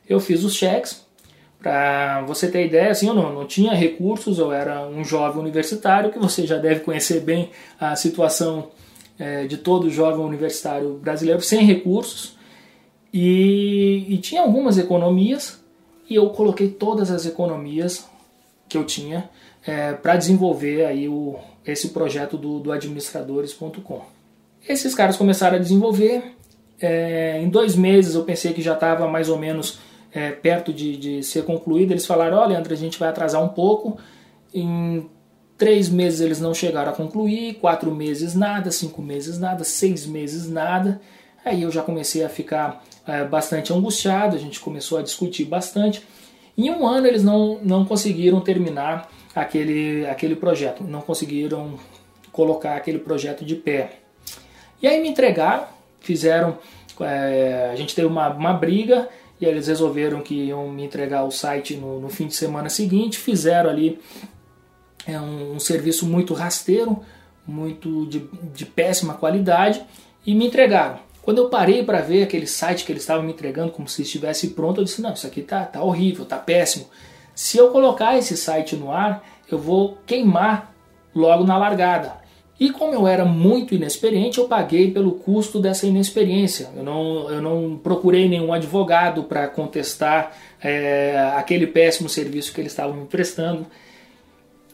[0.09, 1.03] Eu fiz os cheques.
[1.59, 6.13] Para você ter ideia, assim, eu não, não tinha recursos, eu era um jovem universitário,
[6.13, 8.69] que você já deve conhecer bem a situação
[9.19, 12.37] é, de todo jovem universitário brasileiro, sem recursos.
[13.17, 15.63] E, e tinha algumas economias,
[16.11, 18.05] e eu coloquei todas as economias
[18.69, 19.31] que eu tinha
[19.65, 24.03] é, para desenvolver aí o, esse projeto do, do administradores.com.
[24.69, 26.35] Esses caras começaram a desenvolver.
[26.81, 29.79] É, em dois meses eu pensei que já estava mais ou menos
[30.13, 31.93] é, perto de, de, ser concluído.
[31.93, 33.97] Eles falaram: Olha, André, a gente vai atrasar um pouco.
[34.53, 35.09] Em
[35.57, 40.51] três meses eles não chegaram a concluir, quatro meses nada, cinco meses nada, seis meses
[40.51, 41.01] nada.
[41.45, 46.03] Aí eu já comecei a ficar é, bastante angustiado, a gente começou a discutir bastante.
[46.57, 51.79] Em um ano eles não, não conseguiram terminar aquele, aquele projeto, não conseguiram
[52.33, 53.99] colocar aquele projeto de pé.
[54.81, 55.67] E aí me entregaram,
[56.01, 56.59] fizeram,
[57.01, 59.09] é, a gente teve uma, uma briga
[59.41, 63.19] e eles resolveram que iam me entregar o site no, no fim de semana seguinte,
[63.19, 63.99] fizeram ali
[65.07, 67.01] é, um, um serviço muito rasteiro,
[67.47, 69.83] muito de, de péssima qualidade
[70.27, 70.99] e me entregaram.
[71.25, 74.49] Quando eu parei para ver aquele site que eles estavam me entregando como se estivesse
[74.51, 76.87] pronto, eu disse: não, isso aqui tá, tá horrível, tá péssimo.
[77.35, 80.75] Se eu colocar esse site no ar, eu vou queimar
[81.15, 82.23] logo na largada.
[82.61, 86.69] E como eu era muito inexperiente, eu paguei pelo custo dessa inexperiência.
[86.77, 92.71] Eu não, eu não procurei nenhum advogado para contestar é, aquele péssimo serviço que eles
[92.71, 93.67] estavam me prestando.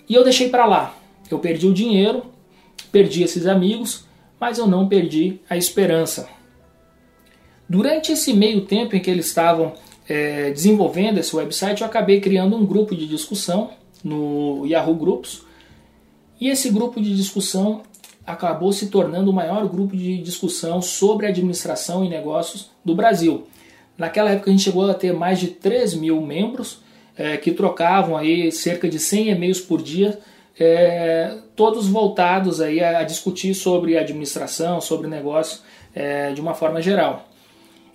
[0.09, 0.95] E eu deixei para lá.
[1.31, 2.25] Eu perdi o dinheiro,
[2.91, 4.05] perdi esses amigos,
[4.39, 6.40] mas eu não perdi a esperança.
[7.71, 9.75] Durante esse meio tempo em que eles estavam
[10.09, 13.71] é, desenvolvendo esse website, eu acabei criando um grupo de discussão
[14.03, 15.43] no Yahoo Groups.
[16.41, 17.83] E esse grupo de discussão
[18.27, 23.47] acabou se tornando o maior grupo de discussão sobre administração e negócios do Brasil.
[23.97, 26.81] Naquela época a gente chegou a ter mais de 3 mil membros
[27.17, 30.19] é, que trocavam aí cerca de 100 e-mails por dia,
[30.59, 35.63] é, todos voltados aí a, a, discutir sobre administração, sobre negócios
[35.95, 37.30] é, de uma forma geral.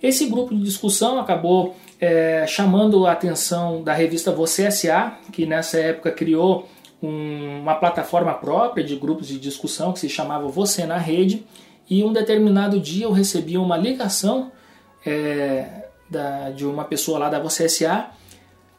[0.06, 5.80] Esse grupo de discussão acabou é, chamando a atenção da revista Você SA, que nessa
[5.80, 6.68] época criou
[7.02, 11.44] um, uma plataforma própria de grupos de discussão que se chamava Você na Rede.
[11.90, 14.52] E um determinado dia eu recebi uma ligação
[15.04, 18.10] é, da, de uma pessoa lá da Você SA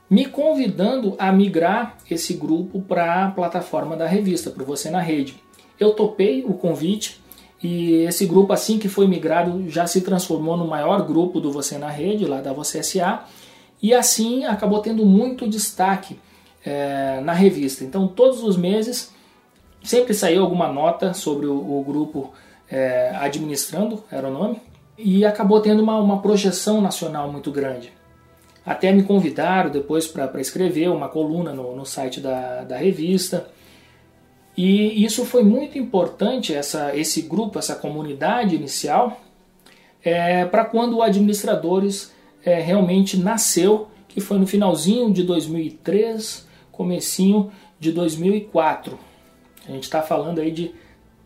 [0.09, 5.35] me convidando a migrar esse grupo para a plataforma da revista, para Você na Rede.
[5.77, 7.19] Eu topei o convite
[7.61, 11.77] e esse grupo, assim que foi migrado, já se transformou no maior grupo do Você
[11.77, 13.25] na Rede, lá da Você SA,
[13.81, 16.19] e assim acabou tendo muito destaque
[16.65, 17.83] é, na revista.
[17.83, 19.11] Então, todos os meses,
[19.83, 22.33] sempre saiu alguma nota sobre o, o grupo
[22.69, 24.61] é, administrando, era o nome,
[24.97, 27.93] e acabou tendo uma, uma projeção nacional muito grande.
[28.65, 33.47] Até me convidaram depois para escrever uma coluna no, no site da, da revista.
[34.57, 39.21] E isso foi muito importante, essa, esse grupo, essa comunidade inicial,
[40.03, 42.11] é, para quando o Administradores
[42.43, 48.97] é, realmente nasceu, que foi no finalzinho de 2003, comecinho de 2004.
[49.67, 50.73] A gente está falando aí de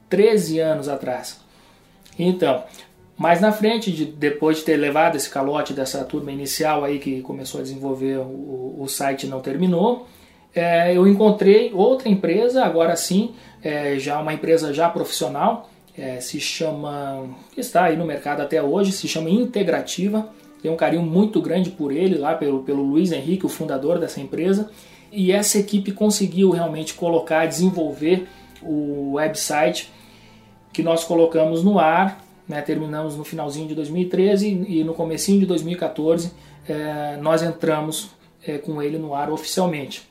[0.09, 1.39] 13 anos atrás.
[2.19, 2.63] Então,
[3.17, 7.21] mais na frente, de, depois de ter levado esse calote dessa turma inicial aí que
[7.21, 10.07] começou a desenvolver o, o site não terminou,
[10.53, 13.31] é, eu encontrei outra empresa, agora sim,
[13.63, 18.91] é, já uma empresa já profissional, é, se chama, está aí no mercado até hoje,
[18.91, 20.29] se chama Integrativa.
[20.61, 24.21] Tenho um carinho muito grande por ele, lá pelo, pelo Luiz Henrique, o fundador dessa
[24.21, 24.69] empresa.
[25.11, 28.27] E essa equipe conseguiu realmente colocar, desenvolver
[28.61, 29.91] o website
[30.71, 32.23] que nós colocamos no ar.
[32.47, 36.33] Né, terminamos no finalzinho de 2013 e no comecinho de 2014
[36.67, 38.09] é, nós entramos
[38.45, 40.10] é, com ele no ar oficialmente.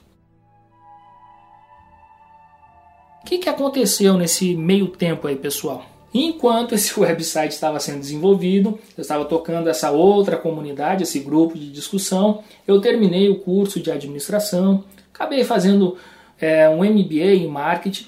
[3.22, 5.84] O que, que aconteceu nesse meio tempo aí, pessoal?
[6.12, 11.70] Enquanto esse website estava sendo desenvolvido, eu estava tocando essa outra comunidade, esse grupo de
[11.70, 15.96] discussão, eu terminei o curso de administração, acabei fazendo
[16.40, 18.06] é, um MBA em marketing,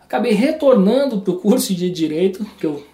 [0.00, 2.84] acabei retornando para o curso de direito, que eu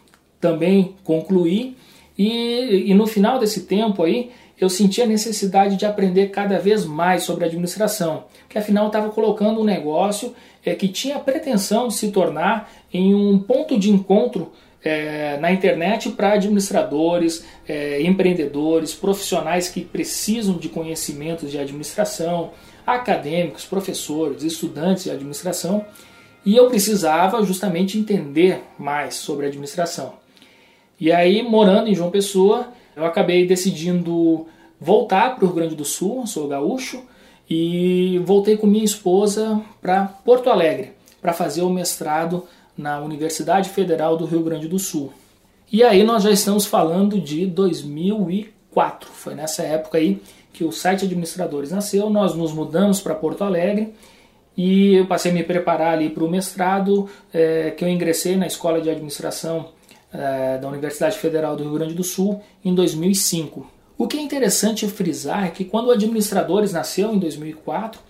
[0.40, 1.76] também concluí,
[2.16, 6.85] e, e no final desse tempo aí eu senti a necessidade de aprender cada vez
[6.85, 11.95] mais sobre administração, que afinal estava colocando um negócio é, que tinha a pretensão de
[11.95, 19.69] se tornar em um ponto de encontro é, na internet para administradores, é, empreendedores, profissionais
[19.69, 22.53] que precisam de conhecimentos de administração,
[22.87, 25.85] acadêmicos, professores, estudantes de administração,
[26.45, 30.14] e eu precisava justamente entender mais sobre administração.
[30.99, 34.46] E aí, morando em João Pessoa, eu acabei decidindo
[34.80, 37.02] voltar para o Rio Grande do Sul, sou gaúcho,
[37.48, 42.44] e voltei com minha esposa para Porto Alegre para fazer o mestrado
[42.76, 45.12] na Universidade Federal do Rio Grande do Sul.
[45.70, 50.20] E aí nós já estamos falando de 2004, foi nessa época aí
[50.52, 53.92] que o site Administradores nasceu, nós nos mudamos para Porto Alegre
[54.56, 58.46] e eu passei a me preparar ali para o mestrado, é, que eu ingressei na
[58.46, 59.68] Escola de Administração
[60.16, 63.70] é, da Universidade Federal do Rio Grande do Sul em 2005.
[63.98, 68.00] O que é interessante frisar é que quando o Administradores nasceu em 2004,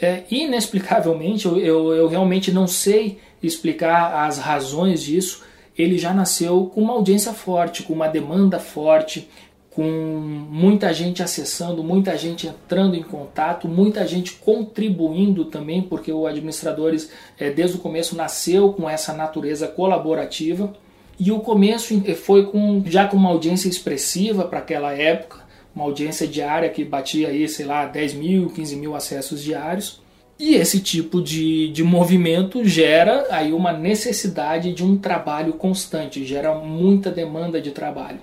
[0.00, 5.42] é, inexplicavelmente, eu, eu, eu realmente não sei explicar as razões disso,
[5.76, 9.28] ele já nasceu com uma audiência forte, com uma demanda forte,
[9.70, 16.26] com muita gente acessando, muita gente entrando em contato, muita gente contribuindo também, porque o
[16.26, 20.72] Administradores, é, desde o começo, nasceu com essa natureza colaborativa.
[21.18, 25.40] E o começo foi com já com uma audiência expressiva para aquela época,
[25.74, 30.00] uma audiência diária que batia aí, sei lá, 10 mil, 15 mil acessos diários.
[30.38, 36.54] E esse tipo de, de movimento gera aí uma necessidade de um trabalho constante, gera
[36.54, 38.20] muita demanda de trabalho.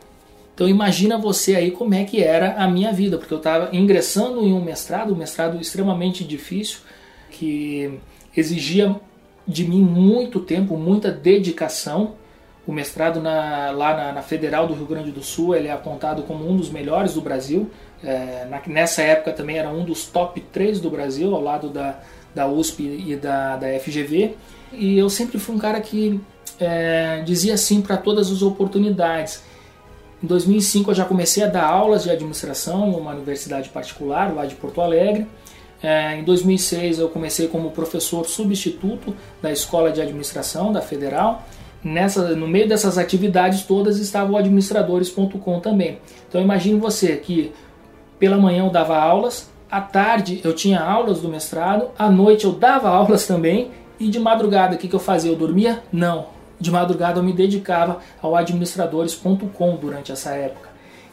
[0.54, 4.42] Então imagina você aí como é que era a minha vida, porque eu estava ingressando
[4.46, 6.80] em um mestrado, um mestrado extremamente difícil,
[7.30, 8.00] que
[8.36, 8.96] exigia
[9.46, 12.16] de mim muito tempo, muita dedicação,
[12.68, 16.24] o mestrado na, lá na, na, Federal do Rio Grande do Sul ele é apontado
[16.24, 17.70] como um dos melhores do Brasil.
[18.04, 22.00] É, na, nessa época também era um dos top 3 do Brasil, ao lado da,
[22.34, 24.36] da USP e da, da FGV.
[24.74, 26.20] E eu sempre fui um cara que
[26.60, 29.44] é, dizia sim para todas as oportunidades.
[30.24, 34.46] Em 2005 eu já comecei a dar aulas de administração em uma universidade particular lá
[34.46, 35.28] de Porto Alegre.
[35.84, 41.44] É, em 2006 eu comecei como professor substituto da Escola de Administração da Federal
[41.86, 46.00] nessa, no meio dessas atividades todas estava o administradores.com também.
[46.28, 47.54] Então imagine você que
[48.18, 52.52] pela manhã eu dava aulas, à tarde eu tinha aulas do mestrado, à noite eu
[52.52, 53.70] dava aulas também
[54.00, 55.32] e de madrugada o que, que eu fazia?
[55.32, 55.84] Eu dormia?
[55.94, 56.34] Não.
[56.60, 60.70] De madrugada eu me dedicava ao administradores.com durante essa época.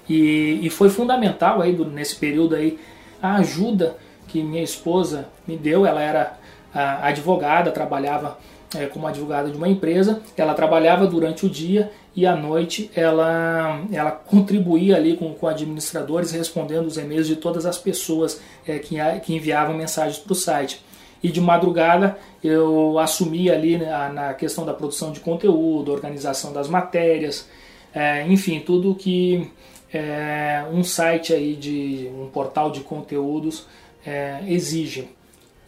[0.09, 2.79] E, e foi fundamental aí nesse período aí
[3.21, 5.85] a ajuda que minha esposa me deu.
[5.85, 6.39] Ela era
[6.75, 8.39] advogada, trabalhava
[8.75, 13.83] é, como advogada de uma empresa, ela trabalhava durante o dia e à noite ela,
[13.91, 18.97] ela contribuía ali com, com administradores, respondendo os e-mails de todas as pessoas é, que,
[19.25, 20.85] que enviavam mensagens para o site.
[21.23, 26.69] E de madrugada eu assumi ali na, na, questão da produção de conteúdo, organização das
[26.69, 27.49] matérias,
[27.95, 29.51] é, enfim, tudo que
[29.93, 33.67] é, um site aí de um portal de conteúdos
[34.05, 35.09] é, exige.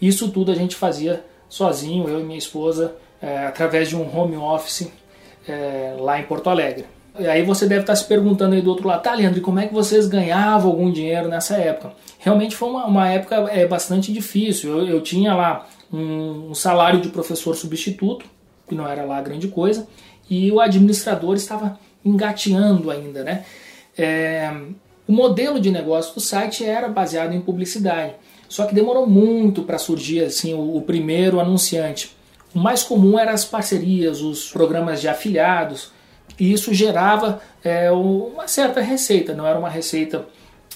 [0.01, 4.37] Isso tudo a gente fazia sozinho, eu e minha esposa, é, através de um home
[4.37, 4.91] office
[5.49, 6.85] é, lá em Porto Alegre.
[7.17, 9.69] E aí você deve estar se perguntando aí do outro lado, tá, Leandro, como é
[9.69, 11.93] que vocês ganhavam algum dinheiro nessa época?
[12.19, 14.77] Realmente foi uma, uma época é, bastante difícil.
[14.77, 18.27] Eu, eu tinha lá um, um salário de professor substituto,
[18.69, 19.87] que não era lá grande coisa,
[20.29, 23.45] e o administrador estava engateando ainda, né?
[23.97, 24.53] É,
[25.07, 28.15] o modelo de negócio do site era baseado em publicidade.
[28.55, 32.17] Só que demorou muito para surgir assim o, o, primeiro anunciante.
[32.55, 35.91] O mais comum eram as parcerias, os programas de afiliados,
[36.39, 39.35] e isso gerava é, uma certa receita.
[39.35, 40.25] Não era uma receita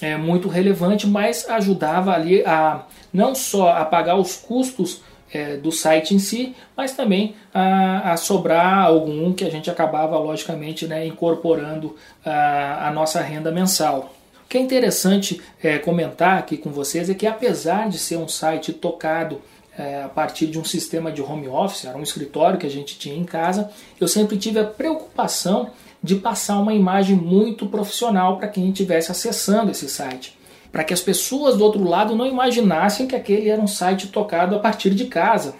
[0.01, 5.71] é, muito relevante, mas ajudava ali a não só a pagar os custos é, do
[5.71, 11.07] site em si, mas também a, a, sobrar algum que a gente acabava logicamente né,
[11.07, 11.95] incorporando
[12.25, 14.18] a, a nossa renda mensal.
[14.49, 18.27] O que é interessante é, comentar aqui com vocês é que, apesar de ser um
[18.27, 19.39] site tocado
[19.77, 22.97] é, a partir de um sistema de home office, era um escritório que a gente
[22.97, 23.69] tinha em casa,
[24.01, 25.69] eu sempre tive a preocupação
[26.01, 30.35] de passar uma imagem muito profissional para quem estivesse acessando esse site.
[30.71, 34.55] Para que as pessoas do outro lado não imaginassem que aquele era um site tocado
[34.55, 35.53] a partir de casa.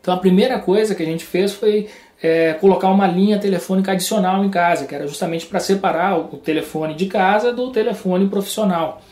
[0.00, 1.88] Então a primeira coisa que a gente fez foi
[2.22, 6.94] é, colocar uma linha telefônica adicional em casa, que era justamente para separar o telefone
[6.94, 9.02] de casa do telefone profissional.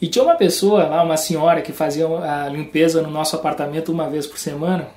[0.00, 4.10] E tinha uma pessoa lá, uma senhora que fazia a limpeza no nosso apartamento uma
[4.10, 4.88] vez por semana,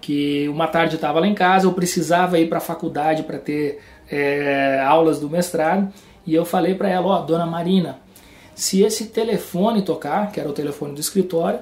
[0.00, 3.80] que uma tarde estava lá em casa, eu precisava ir para a faculdade para ter
[4.10, 5.92] é, aulas do mestrado,
[6.26, 7.98] e eu falei para ela, ó, oh, dona Marina,
[8.54, 11.60] se esse telefone tocar, que era o telefone do escritório,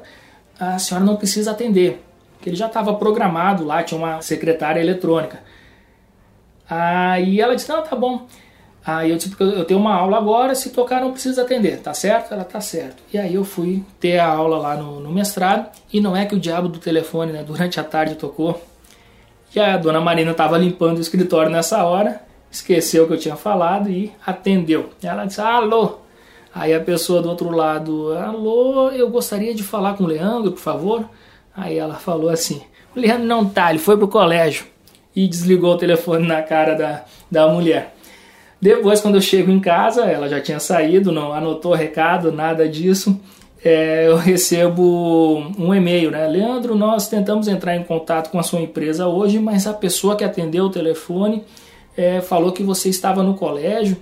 [0.59, 2.03] a senhora não precisa atender,
[2.41, 5.41] que ele já estava programado lá, tinha uma secretária eletrônica.
[6.68, 8.26] Aí ela disse, não, tá bom.
[8.84, 11.93] Aí eu disse, porque eu tenho uma aula agora, se tocar não precisa atender, tá
[11.93, 12.32] certo?
[12.32, 13.03] Ela tá certo.
[13.12, 16.34] E aí eu fui ter a aula lá no, no mestrado, e não é que
[16.34, 18.62] o diabo do telefone, né, durante a tarde tocou.
[19.55, 23.36] E a dona Marina estava limpando o escritório nessa hora, esqueceu o que eu tinha
[23.36, 24.91] falado e atendeu.
[25.03, 25.99] Ela disse, alô.
[26.53, 30.61] Aí a pessoa do outro lado, alô, eu gostaria de falar com o Leandro, por
[30.61, 31.09] favor.
[31.55, 32.62] Aí ela falou assim:
[32.94, 34.66] o Leandro não tá, ele foi pro colégio.
[35.14, 37.94] E desligou o telefone na cara da, da mulher.
[38.61, 43.18] Depois, quando eu chego em casa, ela já tinha saído, não anotou recado, nada disso.
[43.64, 46.26] É, eu recebo um e-mail, né?
[46.26, 50.24] Leandro, nós tentamos entrar em contato com a sua empresa hoje, mas a pessoa que
[50.24, 51.42] atendeu o telefone
[51.96, 53.96] é, falou que você estava no colégio.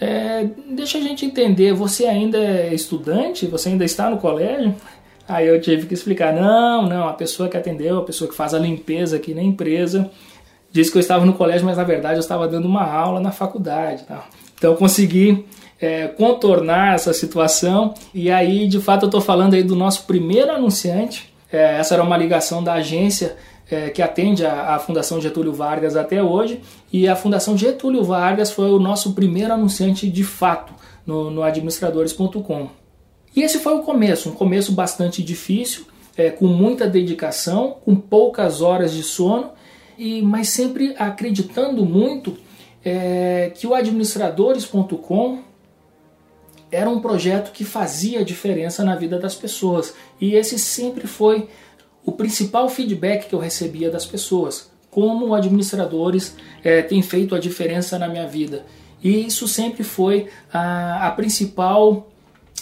[0.00, 3.46] É, deixa a gente entender, você ainda é estudante?
[3.46, 4.74] Você ainda está no colégio?
[5.30, 8.52] Aí eu tive que explicar: não, não, a pessoa que atendeu, a pessoa que faz
[8.52, 10.10] a limpeza aqui na empresa,
[10.72, 13.30] disse que eu estava no colégio, mas na verdade eu estava dando uma aula na
[13.30, 14.02] faculdade.
[14.02, 14.24] Tá?
[14.58, 15.46] Então eu consegui
[15.80, 20.50] é, contornar essa situação e aí de fato eu estou falando aí do nosso primeiro
[20.50, 21.32] anunciante.
[21.52, 23.36] É, essa era uma ligação da agência
[23.70, 26.60] é, que atende a, a, Fundação Getúlio Vargas até hoje
[26.92, 30.72] e a Fundação Getúlio Vargas foi o nosso primeiro anunciante de fato
[31.06, 32.79] no, no administradores.com.
[33.34, 38.60] E esse foi o começo, um começo bastante difícil, é, com muita dedicação, com poucas
[38.60, 39.50] horas de sono,
[39.96, 42.36] e mas sempre acreditando muito
[42.84, 45.38] é, que o administradores.com
[46.72, 49.94] era um projeto que fazia diferença na vida das pessoas.
[50.20, 51.48] E esse sempre foi
[52.04, 54.70] o principal feedback que eu recebia das pessoas.
[54.90, 58.64] Como administradores é, tem feito a diferença na minha vida.
[59.02, 62.08] E isso sempre foi a, a principal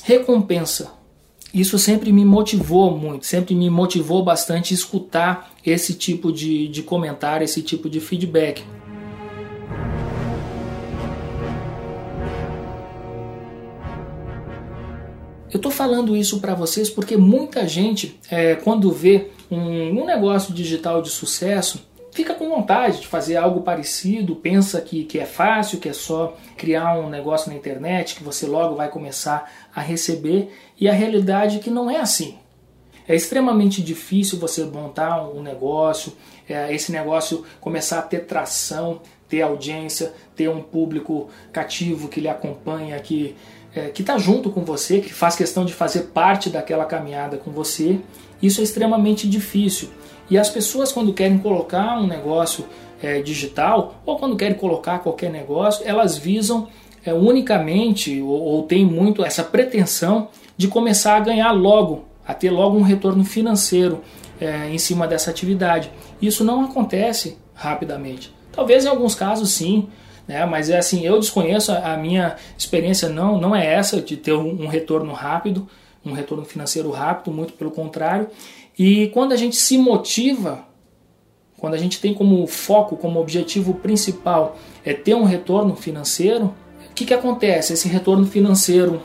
[0.09, 0.91] recompensa.
[1.53, 7.45] Isso sempre me motivou muito, sempre me motivou bastante escutar esse tipo de, de comentário,
[7.45, 8.65] esse tipo de feedback.
[15.51, 20.55] Eu estou falando isso para vocês porque muita gente, é, quando vê um, um negócio
[20.55, 21.87] digital de sucesso,
[22.19, 26.37] fica com vontade de fazer algo parecido, pensa que, que é fácil, que é só
[26.57, 31.59] criar um negócio na internet, que você logo vai começar a receber, e a realidade
[31.59, 32.37] é que não é assim.
[33.07, 36.13] É extremamente difícil você montar um negócio,
[36.49, 42.29] é, esse negócio começar a ter tração, ter audiência, ter um público cativo que lhe
[42.29, 43.37] acompanha, que
[43.73, 47.53] é, que está junto com você, que faz questão de fazer parte daquela caminhada com
[47.53, 48.01] você.
[48.43, 49.89] Isso é extremamente difícil.
[50.31, 52.67] E as pessoas, quando querem colocar um negócio
[53.03, 56.69] é, digital ou quando querem colocar qualquer negócio, elas visam
[57.05, 62.51] é, unicamente ou, ou têm muito essa pretensão de começar a ganhar logo, a ter
[62.51, 64.03] logo um retorno financeiro
[64.41, 65.91] é, em cima dessa atividade.
[66.21, 68.35] Isso não acontece rapidamente.
[68.53, 69.89] Talvez em alguns casos sim,
[70.27, 70.45] né?
[70.45, 74.65] mas é assim, eu desconheço, a, minha experiência não, não é essa de ter um,
[74.65, 75.69] um retorno rápido,
[76.05, 78.29] um retorno financeiro rápido, muito pelo contrário.
[78.79, 80.65] E quando a gente se motiva,
[81.59, 86.55] quando a gente tem como foco, como objetivo principal é ter um retorno financeiro,
[86.89, 87.73] o que, que acontece?
[87.73, 89.03] Esse retorno financeiro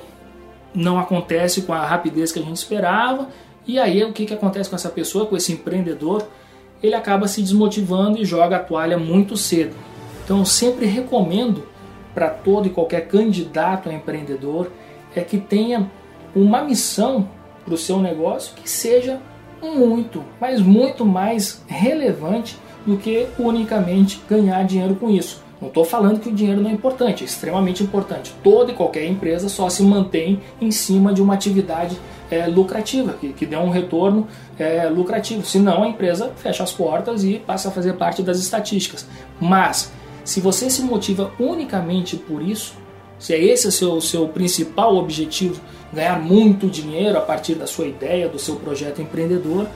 [0.75, 3.29] não acontece com a rapidez que a gente esperava,
[3.65, 6.27] e aí o que, que acontece com essa pessoa, com esse empreendedor?
[6.81, 9.75] Ele acaba se desmotivando e joga a toalha muito cedo.
[10.23, 11.67] Então eu sempre recomendo
[12.13, 14.71] para todo e qualquer candidato a empreendedor
[15.15, 15.89] é que tenha
[16.35, 17.27] uma missão
[17.65, 19.19] para o seu negócio que seja
[19.63, 25.41] muito, mas muito mais relevante do que unicamente ganhar dinheiro com isso.
[25.61, 28.35] Não estou falando que o dinheiro não é importante, é extremamente importante.
[28.43, 31.97] Toda e qualquer empresa só se mantém em cima de uma atividade
[32.29, 34.27] é, lucrativa, que, que dê um retorno
[34.59, 35.45] é, lucrativo.
[35.45, 39.07] Senão a empresa fecha as portas e passa a fazer parte das estatísticas.
[39.39, 39.93] Mas
[40.25, 42.75] se você se motiva unicamente por isso,
[43.17, 45.61] se é esse o seu, seu principal objetivo,
[45.93, 49.67] ganhar muito dinheiro a partir da sua ideia, do seu projeto empreendedor,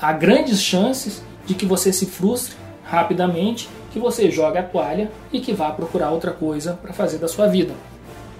[0.00, 2.54] há grandes chances de que você se frustre
[2.84, 7.28] rapidamente, que você jogue a toalha e que vá procurar outra coisa para fazer da
[7.28, 7.74] sua vida.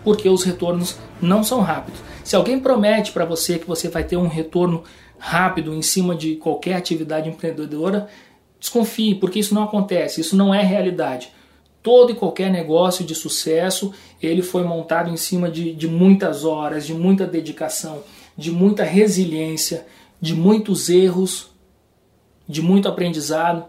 [0.02, 2.00] Porque os retornos não são rápidos.
[2.24, 4.82] Se alguém promete para você que você vai ter um retorno
[5.18, 8.08] rápido em cima de qualquer atividade empreendedora,
[8.60, 11.32] Desconfie, porque isso não acontece, isso não é realidade.
[11.82, 16.86] Todo e qualquer negócio de sucesso, ele foi montado em cima de, de muitas horas,
[16.86, 18.02] de muita dedicação,
[18.36, 19.86] de muita resiliência,
[20.20, 21.50] de muitos erros,
[22.46, 23.64] de muito aprendizado.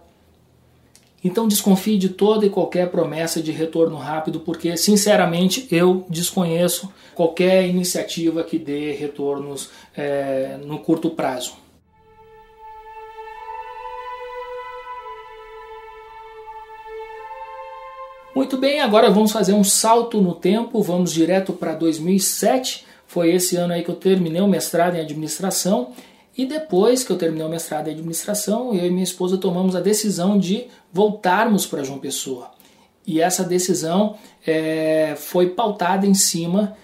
[1.24, 7.68] Então desconfie de toda e qualquer promessa de retorno rápido, porque sinceramente eu desconheço qualquer
[7.68, 11.61] iniciativa que dê retornos é, no curto prazo.
[18.42, 22.88] Muito bem, agora vamos fazer um salto no tempo, vamos direto para 2007.
[23.06, 25.92] Foi esse ano aí que eu terminei o mestrado em administração
[26.36, 29.80] e depois que eu terminei o mestrado em administração, eu e minha esposa tomamos a
[29.80, 32.50] decisão de voltarmos para João Pessoa.
[33.06, 36.76] E essa decisão é, foi pautada em cima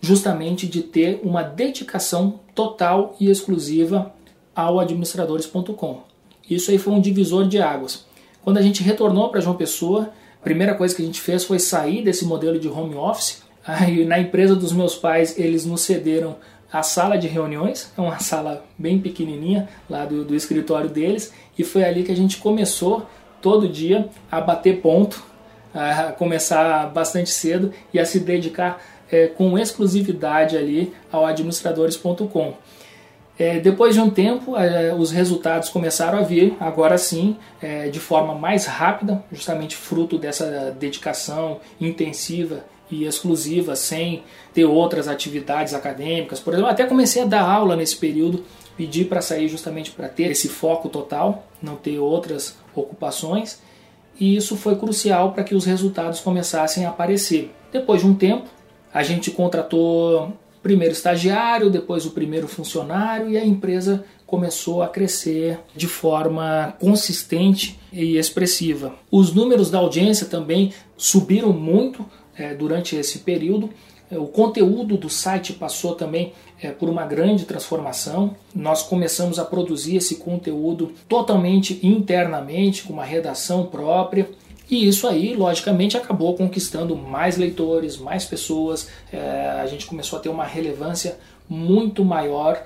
[0.00, 4.14] justamente de ter uma dedicação total e exclusiva
[4.56, 6.00] ao administradores.com.
[6.48, 8.06] Isso aí foi um divisor de águas.
[8.42, 11.58] Quando a gente retornou para João Pessoa, a primeira coisa que a gente fez foi
[11.58, 13.42] sair desse modelo de home office.
[13.66, 16.36] Aí, na empresa dos meus pais, eles nos cederam
[16.72, 21.64] a sala de reuniões, é uma sala bem pequenininha lá do, do escritório deles, e
[21.64, 23.06] foi ali que a gente começou
[23.40, 25.22] todo dia a bater ponto,
[25.74, 32.54] a começar bastante cedo e a se dedicar é, com exclusividade ali ao administradores.com.
[33.38, 38.00] É, depois de um tempo, é, os resultados começaram a vir, agora sim, é, de
[38.00, 46.40] forma mais rápida, justamente fruto dessa dedicação intensiva e exclusiva, sem ter outras atividades acadêmicas.
[46.40, 48.44] Por exemplo, até comecei a dar aula nesse período,
[48.76, 53.60] pedi para sair justamente para ter esse foco total, não ter outras ocupações,
[54.18, 57.54] e isso foi crucial para que os resultados começassem a aparecer.
[57.70, 58.48] Depois de um tempo,
[58.92, 60.32] a gente contratou
[60.62, 67.78] primeiro estagiário, depois o primeiro funcionário e a empresa começou a crescer de forma consistente
[67.92, 68.94] e expressiva.
[69.10, 72.04] Os números da audiência também subiram muito
[72.36, 73.70] é, durante esse período.
[74.10, 78.36] É, o conteúdo do site passou também é, por uma grande transformação.
[78.54, 84.28] Nós começamos a produzir esse conteúdo totalmente internamente, com uma redação própria.
[84.70, 88.88] E isso aí, logicamente, acabou conquistando mais leitores, mais pessoas.
[89.12, 92.62] É, a gente começou a ter uma relevância muito maior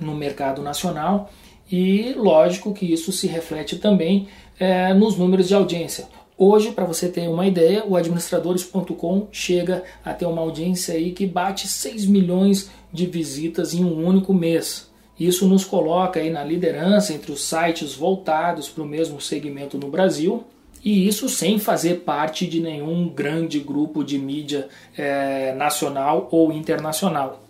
[0.00, 1.30] no mercado nacional.
[1.70, 6.06] E lógico que isso se reflete também é, nos números de audiência.
[6.36, 11.26] Hoje, para você ter uma ideia, o administradores.com chega a ter uma audiência aí que
[11.26, 14.88] bate 6 milhões de visitas em um único mês.
[15.18, 19.90] Isso nos coloca aí na liderança entre os sites voltados para o mesmo segmento no
[19.90, 20.44] Brasil.
[20.84, 27.42] E isso sem fazer parte de nenhum grande grupo de mídia é, nacional ou internacional.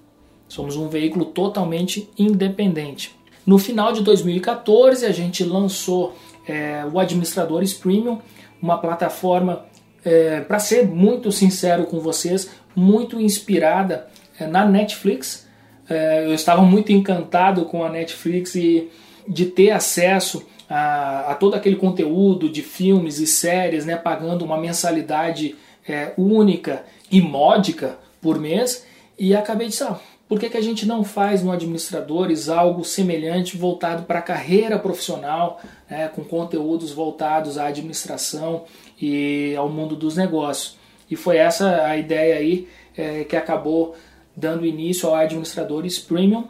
[0.49, 3.15] Somos um veículo totalmente independente.
[3.47, 6.17] No final de 2014, a gente lançou
[6.47, 8.19] é, o Administradores Premium,
[8.61, 9.67] uma plataforma,
[10.05, 14.09] é, para ser muito sincero com vocês, muito inspirada
[14.39, 15.47] é, na Netflix.
[15.89, 18.91] É, eu estava muito encantado com a Netflix e
[19.27, 24.59] de ter acesso a, a, todo aquele conteúdo de filmes e séries, né, pagando uma
[24.59, 25.57] mensalidade
[25.89, 28.87] é, única e módica por mês.
[29.19, 29.99] E acabei de ah,
[30.29, 34.79] por que, que a gente não faz no Administradores algo semelhante voltado para a carreira
[34.79, 38.65] profissional, né, com conteúdos voltados à administração
[39.01, 40.77] e ao mundo dos negócios?
[41.11, 43.97] E foi essa a ideia aí é, que acabou
[44.37, 46.45] dando início ao Administradores Premium,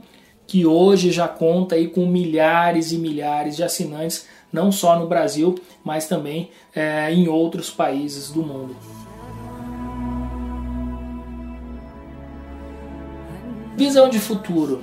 [0.48, 5.54] que hoje já conta aí com milhares e milhares de assinantes, não só no Brasil,
[5.84, 8.74] mas também é, em outros países do mundo.
[13.76, 14.82] Visão de futuro.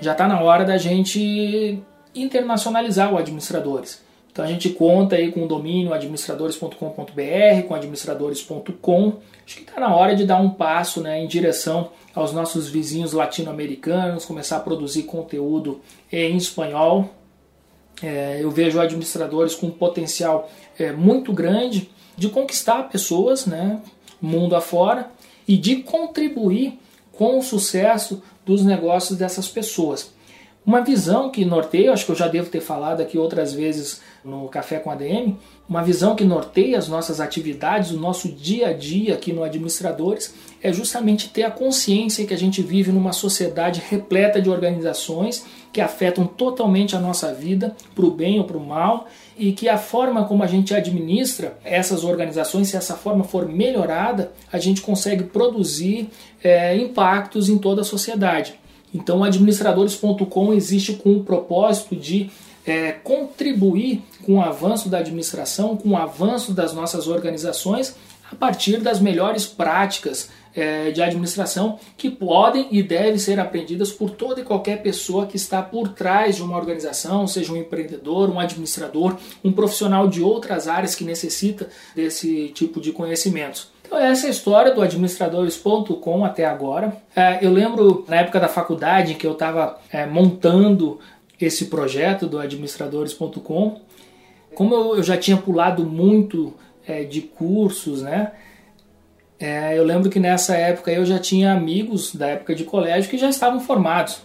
[0.00, 1.80] Já está na hora da gente
[2.12, 4.03] internacionalizar o administradores.
[4.34, 9.12] Então a gente conta aí com o domínio administradores.com.br, com administradores.com.
[9.46, 13.12] Acho que está na hora de dar um passo né, em direção aos nossos vizinhos
[13.12, 15.80] latino-americanos, começar a produzir conteúdo
[16.10, 17.10] em espanhol.
[18.02, 23.80] É, eu vejo administradores com um potencial é, muito grande de conquistar pessoas, né,
[24.20, 25.12] mundo afora,
[25.46, 26.80] e de contribuir
[27.12, 30.12] com o sucesso dos negócios dessas pessoas.
[30.66, 34.48] Uma visão que norteia, acho que eu já devo ter falado aqui outras vezes no
[34.48, 35.36] Café com ADM,
[35.68, 40.34] uma visão que norteia as nossas atividades, o nosso dia a dia aqui no Administradores,
[40.62, 45.80] é justamente ter a consciência que a gente vive numa sociedade repleta de organizações que
[45.80, 49.76] afetam totalmente a nossa vida, para o bem ou para o mal, e que a
[49.76, 55.24] forma como a gente administra essas organizações, se essa forma for melhorada, a gente consegue
[55.24, 56.08] produzir
[56.42, 58.54] é, impactos em toda a sociedade.
[58.94, 62.30] Então, administradores.com existe com o propósito de
[62.66, 67.96] é, contribuir com o avanço da administração, com o avanço das nossas organizações,
[68.30, 74.10] a partir das melhores práticas é, de administração que podem e devem ser aprendidas por
[74.10, 78.38] toda e qualquer pessoa que está por trás de uma organização, seja um empreendedor, um
[78.38, 83.72] administrador, um profissional de outras áreas que necessita desse tipo de conhecimentos.
[83.84, 86.96] Então, essa é a história do administradores.com até agora.
[87.14, 90.98] É, eu lembro na época da faculdade que eu estava é, montando
[91.40, 93.80] esse projeto do administradores.com.
[94.54, 96.54] Como eu, já tinha pulado muito
[96.86, 98.32] é, de cursos, né?
[99.38, 103.18] É, eu lembro que nessa época eu já tinha amigos da época de colégio que
[103.18, 104.22] já estavam formados.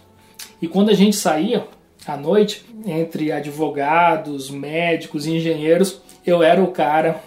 [0.62, 1.66] E quando a gente saía
[2.06, 7.20] à noite, entre advogados, médicos engenheiros, eu era o cara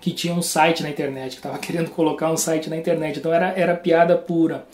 [0.00, 3.18] que tinha um site na internet, que estava querendo colocar um site na internet.
[3.18, 4.66] Então era, era piada pura.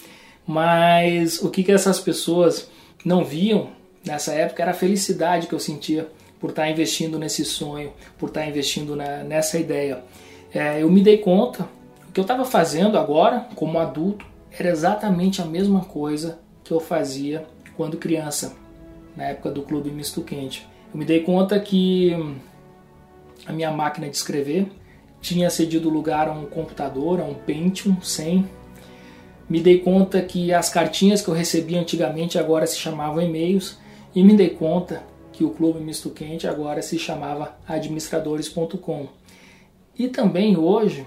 [0.46, 2.70] Mas o que, que essas pessoas
[3.04, 7.92] não viam nessa época era a felicidade que eu sentia por estar investindo nesse sonho,
[8.16, 10.02] por estar investindo na, nessa ideia.
[10.52, 11.68] É, eu me dei conta
[12.08, 16.80] o que eu estava fazendo agora, como adulto, era exatamente a mesma coisa que eu
[16.80, 17.46] fazia
[17.76, 18.56] quando criança,
[19.14, 20.66] na época do Clube Misto Quente.
[20.92, 22.14] Eu me dei conta que
[23.46, 24.68] a minha máquina de escrever
[25.20, 28.48] tinha cedido lugar a um computador, a um Pentium 100.
[29.48, 33.78] Me dei conta que as cartinhas que eu recebia antigamente agora se chamavam e-mails
[34.14, 35.02] e me dei conta
[35.32, 39.08] que o Clube Misto Quente agora se chamava administradores.com.
[39.96, 41.06] E também hoje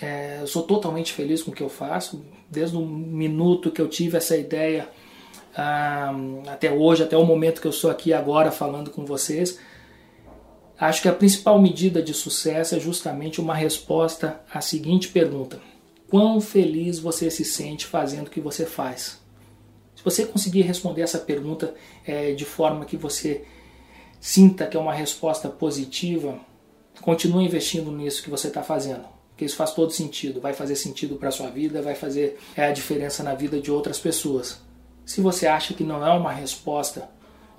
[0.00, 3.88] é, eu sou totalmente feliz com o que eu faço, desde o minuto que eu
[3.88, 4.88] tive essa ideia
[5.56, 6.12] ah,
[6.48, 9.58] até hoje, até o momento que eu estou aqui agora falando com vocês.
[10.78, 15.60] Acho que a principal medida de sucesso é justamente uma resposta à seguinte pergunta:
[16.08, 19.19] Quão feliz você se sente fazendo o que você faz?
[20.00, 21.74] Se você conseguir responder essa pergunta
[22.06, 23.44] é, de forma que você
[24.18, 26.40] sinta que é uma resposta positiva,
[27.02, 29.04] continue investindo nisso que você está fazendo
[29.40, 32.66] que isso faz todo sentido, vai fazer sentido para a sua vida, vai fazer é,
[32.66, 34.60] a diferença na vida de outras pessoas.
[35.06, 37.08] Se você acha que não é uma resposta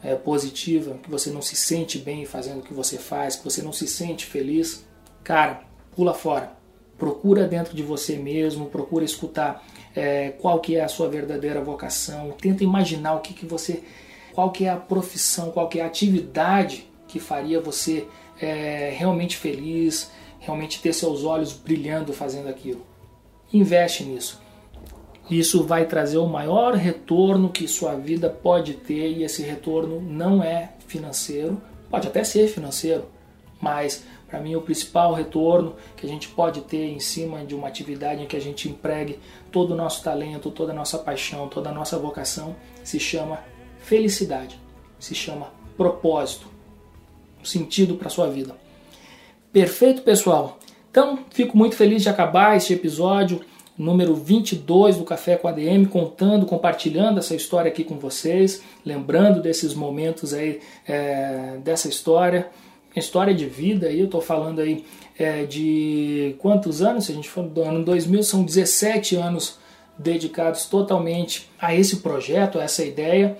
[0.03, 3.63] é, positiva, que você não se sente bem fazendo o que você faz, que você
[3.63, 4.85] não se sente feliz,
[5.23, 5.63] cara,
[5.95, 6.55] pula fora.
[6.99, 9.65] Procura dentro de você mesmo, procura escutar
[9.95, 13.83] é, qual que é a sua verdadeira vocação, tenta imaginar o que, que você,
[14.33, 18.07] qual que é a profissão, qual que é a atividade que faria você
[18.41, 22.85] é, realmente feliz, realmente ter seus olhos brilhando fazendo aquilo.
[23.53, 24.41] Investe nisso.
[25.29, 30.43] Isso vai trazer o maior retorno que sua vida pode ter e esse retorno não
[30.43, 33.05] é financeiro, pode até ser financeiro,
[33.61, 37.67] mas para mim o principal retorno que a gente pode ter em cima de uma
[37.67, 39.19] atividade em que a gente empregue
[39.51, 43.43] todo o nosso talento, toda a nossa paixão, toda a nossa vocação se chama
[43.79, 44.57] felicidade,
[44.97, 46.47] se chama propósito,
[47.43, 48.55] sentido para sua vida.
[49.51, 50.57] Perfeito, pessoal?
[50.89, 53.41] Então, fico muito feliz de acabar este episódio
[53.77, 59.73] número 22 do Café com ADM, contando, compartilhando essa história aqui com vocês, lembrando desses
[59.73, 62.49] momentos aí, é, dessa história,
[62.99, 64.85] história de vida aí, eu estou falando aí
[65.17, 69.59] é, de quantos anos, se a gente for do ano 2000, são 17 anos
[69.97, 73.37] dedicados totalmente a esse projeto, a essa ideia,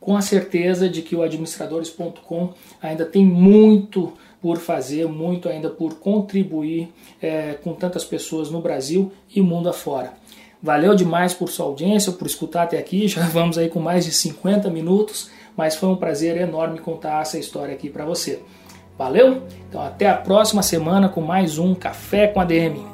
[0.00, 5.94] com a certeza de que o administradores.com ainda tem muito por fazer, muito ainda por
[5.94, 10.12] contribuir é, com tantas pessoas no Brasil e mundo afora.
[10.62, 13.08] Valeu demais por sua audiência, por escutar até aqui.
[13.08, 17.38] Já vamos aí com mais de 50 minutos, mas foi um prazer enorme contar essa
[17.38, 18.40] história aqui para você.
[18.96, 19.42] Valeu?
[19.68, 22.93] Então até a próxima semana com mais um Café com a DM.